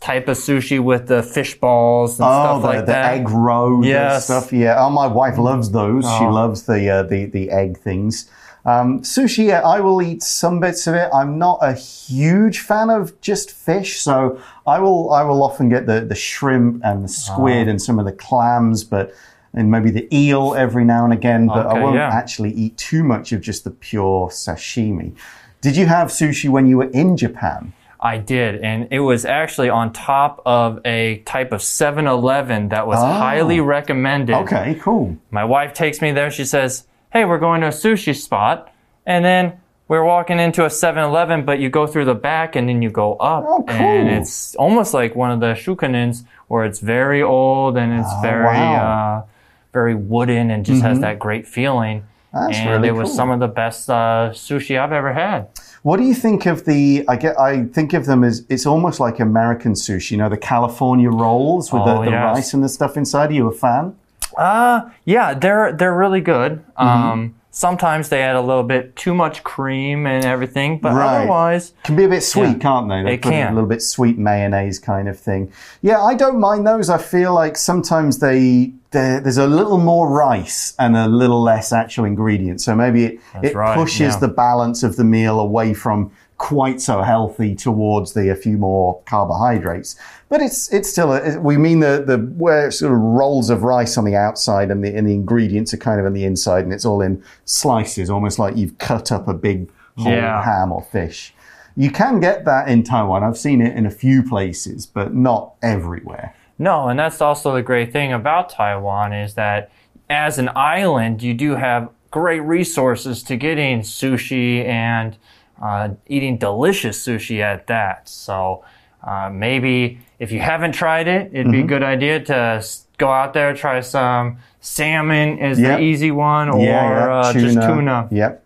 type 0.00 0.28
of 0.28 0.36
sushi 0.36 0.80
with 0.82 1.08
the 1.08 1.22
fish 1.22 1.58
balls 1.58 2.18
and 2.18 2.26
Oh, 2.28 2.30
stuff 2.42 2.60
the, 2.62 2.66
like 2.68 2.78
the 2.80 2.92
that. 2.92 3.14
egg 3.14 3.28
roll 3.28 3.84
Yes. 3.84 4.24
stuff. 4.26 4.52
Yeah. 4.52 4.76
Oh, 4.78 4.88
my 4.90 5.06
wife 5.08 5.36
loves 5.36 5.70
those. 5.72 6.04
She 6.04 6.24
Oh. 6.24 6.30
loves 6.30 6.62
the 6.62 6.88
uh, 6.88 7.02
the 7.02 7.26
the 7.26 7.50
egg 7.50 7.78
things. 7.78 8.30
Um, 8.66 9.00
sushi, 9.00 9.46
yeah, 9.48 9.60
I 9.60 9.80
will 9.80 10.00
eat 10.00 10.22
some 10.22 10.58
bits 10.58 10.86
of 10.86 10.94
it. 10.94 11.10
I'm 11.12 11.38
not 11.38 11.58
a 11.60 11.74
huge 11.74 12.60
fan 12.60 12.88
of 12.88 13.20
just 13.20 13.50
fish, 13.50 14.00
so 14.00 14.38
I 14.66 14.78
will 14.78 15.12
I 15.12 15.22
will 15.22 15.42
often 15.42 15.68
get 15.68 15.86
the 15.86 16.00
the 16.00 16.14
shrimp 16.14 16.80
and 16.84 17.04
the 17.04 17.08
squid 17.08 17.68
and 17.68 17.82
some 17.82 17.98
of 17.98 18.04
the 18.06 18.12
clams, 18.12 18.82
but 18.84 19.12
and 19.54 19.70
maybe 19.70 19.90
the 19.90 20.08
eel 20.14 20.54
every 20.54 20.84
now 20.84 21.04
and 21.04 21.12
again. 21.12 21.46
But 21.46 21.66
I 21.66 21.80
won't 21.80 21.96
yeah. 21.96 22.10
actually 22.12 22.52
eat 22.52 22.76
too 22.76 23.04
much 23.04 23.32
of 23.32 23.40
just 23.40 23.64
the 23.64 23.70
pure 23.70 24.28
sashimi. 24.28 25.14
Did 25.60 25.76
you 25.76 25.86
have 25.86 26.08
sushi 26.08 26.48
when 26.50 26.66
you 26.66 26.76
were 26.78 26.90
in 26.90 27.16
Japan? 27.16 27.72
I 28.00 28.18
did, 28.18 28.60
and 28.62 28.86
it 28.90 29.00
was 29.00 29.24
actually 29.24 29.70
on 29.70 29.94
top 29.94 30.42
of 30.44 30.78
a 30.84 31.22
type 31.24 31.52
of 31.52 31.62
7 31.62 32.06
Eleven 32.06 32.68
that 32.68 32.86
was 32.86 32.98
highly 32.98 33.60
recommended. 33.60 34.34
Oh. 34.34 34.42
Okay, 34.42 34.78
cool. 34.82 35.16
My 35.30 35.44
wife 35.44 35.72
takes 35.72 36.02
me 36.02 36.12
there. 36.12 36.30
She 36.30 36.44
says, 36.44 36.86
Hey, 37.14 37.24
we're 37.24 37.38
going 37.38 37.62
to 37.62 37.68
a 37.68 37.70
sushi 37.70 38.14
spot. 38.14 38.70
And 39.06 39.24
then 39.24 39.58
we're 39.88 40.04
walking 40.04 40.38
into 40.38 40.66
a 40.66 40.70
7 40.70 41.02
Eleven, 41.02 41.46
but 41.46 41.60
you 41.60 41.70
go 41.70 41.86
through 41.86 42.04
the 42.04 42.14
back 42.14 42.56
and 42.56 42.68
then 42.68 42.82
you 42.82 42.90
go 42.90 43.14
up. 43.16 43.44
Oh, 43.46 43.62
cool. 43.66 43.74
And 43.74 44.10
it's 44.10 44.54
almost 44.56 44.92
like 44.92 45.14
one 45.14 45.30
of 45.30 45.40
the 45.40 45.54
shokunins 45.54 46.24
where 46.48 46.64
it's 46.66 46.80
very 46.80 47.22
old 47.22 47.78
and 47.78 47.98
it's 47.98 48.12
very, 48.20 48.48
Oh, 48.48 48.60
wow. 48.60 49.18
uh, 49.24 49.26
very 49.74 49.94
wooden 49.94 50.50
and 50.50 50.64
just 50.64 50.80
has 50.80 51.00
that 51.00 51.18
great 51.18 51.46
feeling. 51.46 51.98
Mm-hmm. 52.00 52.46
That's 52.46 52.56
and 52.58 52.70
really 52.70 52.88
it 52.88 52.92
was 52.92 53.10
cool. 53.10 53.16
some 53.16 53.30
of 53.30 53.38
the 53.40 53.46
best 53.48 53.88
uh, 53.90 54.30
sushi 54.32 54.80
I've 54.80 54.90
ever 54.92 55.12
had. 55.12 55.48
What 55.82 55.98
do 55.98 56.02
you 56.04 56.14
think 56.14 56.46
of 56.46 56.64
the? 56.64 57.04
I 57.06 57.16
get. 57.16 57.38
I 57.38 57.64
think 57.66 57.92
of 57.92 58.06
them 58.06 58.24
as 58.24 58.44
it's 58.48 58.64
almost 58.66 58.98
like 58.98 59.20
American 59.20 59.74
sushi. 59.74 60.12
You 60.12 60.16
know, 60.16 60.28
the 60.30 60.36
California 60.38 61.10
rolls 61.10 61.70
with 61.72 61.84
the, 61.84 61.94
Oh, 61.98 62.04
the 62.04 62.10
yes. 62.10 62.34
rice 62.34 62.54
and 62.54 62.64
the 62.64 62.68
stuff 62.68 62.96
inside. 62.96 63.30
Are 63.30 63.34
you 63.34 63.46
a 63.48 63.52
fan? 63.52 63.94
Uh, 64.36 64.88
yeah, 65.04 65.34
they're 65.34 65.72
they're 65.74 65.94
really 65.96 66.20
good. 66.22 66.52
Mm-hmm. 66.76 66.88
Um, 66.88 67.34
sometimes 67.54 68.08
they 68.08 68.20
add 68.20 68.34
a 68.34 68.40
little 68.40 68.64
bit 68.64 68.96
too 68.96 69.14
much 69.14 69.44
cream 69.44 70.06
and 70.06 70.24
everything, 70.24 70.78
but 70.78 70.92
Right. 70.92 71.18
otherwise, 71.18 71.72
Can 71.84 71.94
be 71.94 72.02
a 72.04 72.08
bit 72.08 72.22
sweet, 72.24 72.48
Yeah, 72.48 72.54
can't 72.54 72.88
they? 72.88 73.02
they 73.04 73.16
can. 73.16 73.52
a 73.52 73.54
little 73.54 73.68
bit 73.68 73.80
sweet 73.80 74.18
mayonnaise 74.18 74.80
kind 74.80 75.08
of 75.08 75.16
thing. 75.18 75.50
Yeah, 75.80 76.02
I 76.02 76.14
don't 76.14 76.40
mind 76.40 76.66
those. 76.66 76.90
I 76.90 76.98
feel 76.98 77.32
like 77.32 77.56
sometimes 77.56 78.18
they 78.18 78.72
there's 78.90 79.38
a 79.38 79.46
little 79.48 79.78
more 79.78 80.08
rice 80.08 80.72
and 80.78 80.96
a 80.96 81.08
little 81.08 81.42
less 81.42 81.72
actual 81.72 82.04
ingredients. 82.04 82.64
So 82.64 82.76
maybe 82.76 83.04
it, 83.06 83.20
it 83.42 83.54
right, 83.56 83.74
pushes 83.74 84.14
yeah. 84.14 84.18
the 84.20 84.28
balance 84.28 84.84
of 84.84 84.94
the 84.94 85.02
meal 85.02 85.40
away 85.40 85.74
from 85.74 86.12
quite 86.44 86.78
so 86.78 87.00
healthy 87.00 87.54
towards 87.54 88.12
the 88.12 88.28
a 88.30 88.36
few 88.36 88.58
more 88.58 89.00
carbohydrates. 89.06 89.96
But 90.28 90.42
it's 90.42 90.70
it's 90.74 90.90
still 90.90 91.14
a, 91.14 91.40
we 91.40 91.56
mean 91.56 91.80
the 91.80 92.04
the 92.06 92.18
where 92.18 92.70
sort 92.70 92.92
of 92.92 92.98
rolls 92.98 93.48
of 93.48 93.62
rice 93.62 93.96
on 93.96 94.04
the 94.04 94.14
outside 94.14 94.70
and 94.70 94.84
the 94.84 94.94
and 94.94 95.08
the 95.08 95.14
ingredients 95.14 95.72
are 95.72 95.78
kind 95.78 95.98
of 95.98 96.04
on 96.04 96.12
the 96.12 96.24
inside 96.26 96.64
and 96.64 96.72
it's 96.74 96.84
all 96.84 97.00
in 97.00 97.22
slices, 97.46 98.10
almost 98.10 98.38
like 98.38 98.58
you've 98.58 98.76
cut 98.76 99.10
up 99.10 99.26
a 99.26 99.32
big 99.32 99.70
whole 99.96 100.12
Yeah. 100.12 100.44
ham 100.44 100.70
or 100.70 100.82
fish. 100.82 101.32
You 101.76 101.90
can 101.90 102.20
get 102.20 102.44
that 102.44 102.68
in 102.68 102.82
Taiwan. 102.82 103.24
I've 103.24 103.38
seen 103.38 103.62
it 103.62 103.74
in 103.74 103.86
a 103.86 103.90
few 103.90 104.22
places, 104.22 104.84
but 104.84 105.14
not 105.14 105.54
everywhere. 105.62 106.34
No, 106.58 106.88
and 106.88 106.98
that's 106.98 107.22
also 107.22 107.54
the 107.54 107.62
great 107.62 107.90
thing 107.90 108.12
about 108.12 108.50
Taiwan 108.50 109.14
is 109.14 109.32
that 109.34 109.70
as 110.10 110.38
an 110.38 110.50
island, 110.54 111.22
you 111.22 111.32
do 111.32 111.54
have 111.56 111.88
great 112.10 112.40
resources 112.40 113.22
to 113.24 113.36
getting 113.36 113.80
sushi 113.80 114.62
and 114.66 115.16
uh, 115.60 115.90
eating 116.06 116.38
delicious 116.38 117.04
sushi 117.06 117.40
at 117.40 117.66
that. 117.68 118.08
So 118.08 118.64
uh, 119.02 119.30
maybe 119.32 119.98
if 120.18 120.32
you 120.32 120.40
haven't 120.40 120.72
tried 120.72 121.08
it, 121.08 121.30
it'd 121.34 121.52
be 121.52 121.60
a 121.60 121.64
good 121.66 121.82
idea 121.82 122.20
to 122.24 122.64
go 122.96 123.10
out 123.10 123.32
there 123.34 123.54
try 123.54 123.80
some 123.80 124.38
salmon 124.60 125.38
is 125.38 125.58
Yep. 125.58 125.78
the 125.78 125.84
easy 125.84 126.10
one, 126.10 126.48
or 126.48 126.64
Uh, 126.68 127.32
just 127.32 127.60
tuna. 127.60 128.08
Yep. 128.10 128.40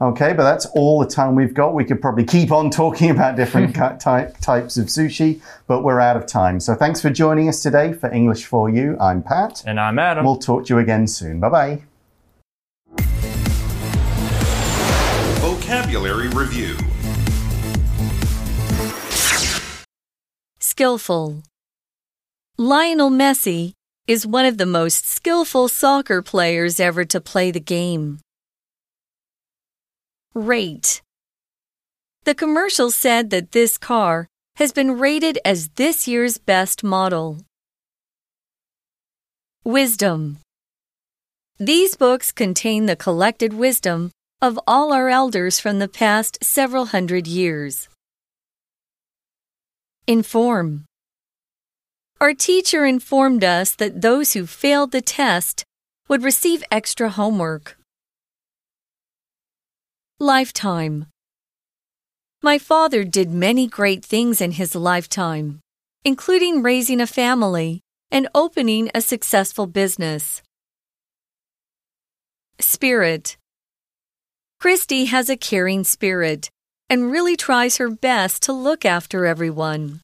Okay, 0.00 0.32
but 0.32 0.44
that's 0.44 0.64
all 0.76 1.00
the 1.00 1.06
time 1.06 1.34
we've 1.34 1.54
got. 1.54 1.74
We 1.74 1.84
could 1.84 2.00
probably 2.00 2.24
keep 2.24 2.52
on 2.52 2.70
talking 2.82 3.10
about 3.10 3.34
different 3.34 3.74
type, 4.00 4.36
types 4.38 4.76
of 4.76 4.86
sushi, 4.86 5.40
but 5.66 5.82
we're 5.82 5.98
out 5.98 6.16
of 6.16 6.26
time. 6.26 6.60
So 6.60 6.76
thanks 6.76 7.00
for 7.02 7.10
joining 7.10 7.48
us 7.48 7.60
today 7.62 7.92
for 7.92 8.08
English 8.12 8.44
for 8.44 8.70
You. 8.70 8.96
I'm 9.00 9.22
Pat. 9.24 9.64
And 9.66 9.80
I'm 9.80 9.98
Adam. 9.98 10.24
We'll 10.24 10.36
talk 10.36 10.66
to 10.66 10.74
you 10.74 10.78
again 10.78 11.08
soon. 11.08 11.40
Bye 11.40 11.48
bye. 11.48 11.87
Vocabulary 15.68 16.28
Review 16.28 16.78
Skillful. 20.58 21.42
Lionel 22.56 23.10
Messi 23.10 23.74
is 24.06 24.26
one 24.26 24.46
of 24.46 24.56
the 24.56 24.64
most 24.64 25.06
skillful 25.06 25.68
soccer 25.68 26.22
players 26.22 26.80
ever 26.80 27.04
to 27.04 27.20
play 27.20 27.50
the 27.50 27.60
game. 27.60 28.20
Rate. 30.34 31.02
The 32.24 32.34
commercial 32.34 32.90
said 32.90 33.28
that 33.28 33.52
this 33.52 33.76
car 33.76 34.26
has 34.56 34.72
been 34.72 34.98
rated 34.98 35.38
as 35.44 35.68
this 35.76 36.08
year's 36.08 36.38
best 36.38 36.82
model. 36.82 37.42
Wisdom. 39.64 40.38
These 41.58 41.94
books 41.94 42.32
contain 42.32 42.86
the 42.86 42.96
collected 42.96 43.52
wisdom 43.52 44.12
of 44.40 44.58
all 44.66 44.92
our 44.92 45.08
elders 45.08 45.58
from 45.58 45.78
the 45.78 45.88
past 45.88 46.38
several 46.42 46.86
hundred 46.86 47.26
years. 47.26 47.88
Inform. 50.06 50.84
Our 52.20 52.34
teacher 52.34 52.84
informed 52.84 53.44
us 53.44 53.74
that 53.76 54.00
those 54.02 54.34
who 54.34 54.46
failed 54.46 54.92
the 54.92 55.00
test 55.00 55.64
would 56.08 56.22
receive 56.22 56.64
extra 56.70 57.10
homework. 57.10 57.78
Lifetime. 60.20 61.06
My 62.42 62.58
father 62.58 63.04
did 63.04 63.30
many 63.30 63.66
great 63.66 64.04
things 64.04 64.40
in 64.40 64.52
his 64.52 64.74
lifetime, 64.74 65.60
including 66.04 66.62
raising 66.62 67.00
a 67.00 67.06
family 67.06 67.80
and 68.10 68.28
opening 68.34 68.90
a 68.94 69.00
successful 69.00 69.66
business. 69.66 70.42
Spirit. 72.60 73.37
Christy 74.60 75.04
has 75.04 75.30
a 75.30 75.36
caring 75.36 75.84
spirit 75.84 76.50
and 76.90 77.12
really 77.12 77.36
tries 77.36 77.76
her 77.76 77.88
best 77.88 78.42
to 78.42 78.52
look 78.52 78.84
after 78.84 79.24
everyone. 79.24 80.00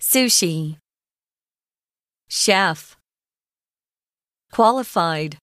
Sushi. 0.00 0.78
Chef. 2.28 2.96
Qualified. 4.50 5.38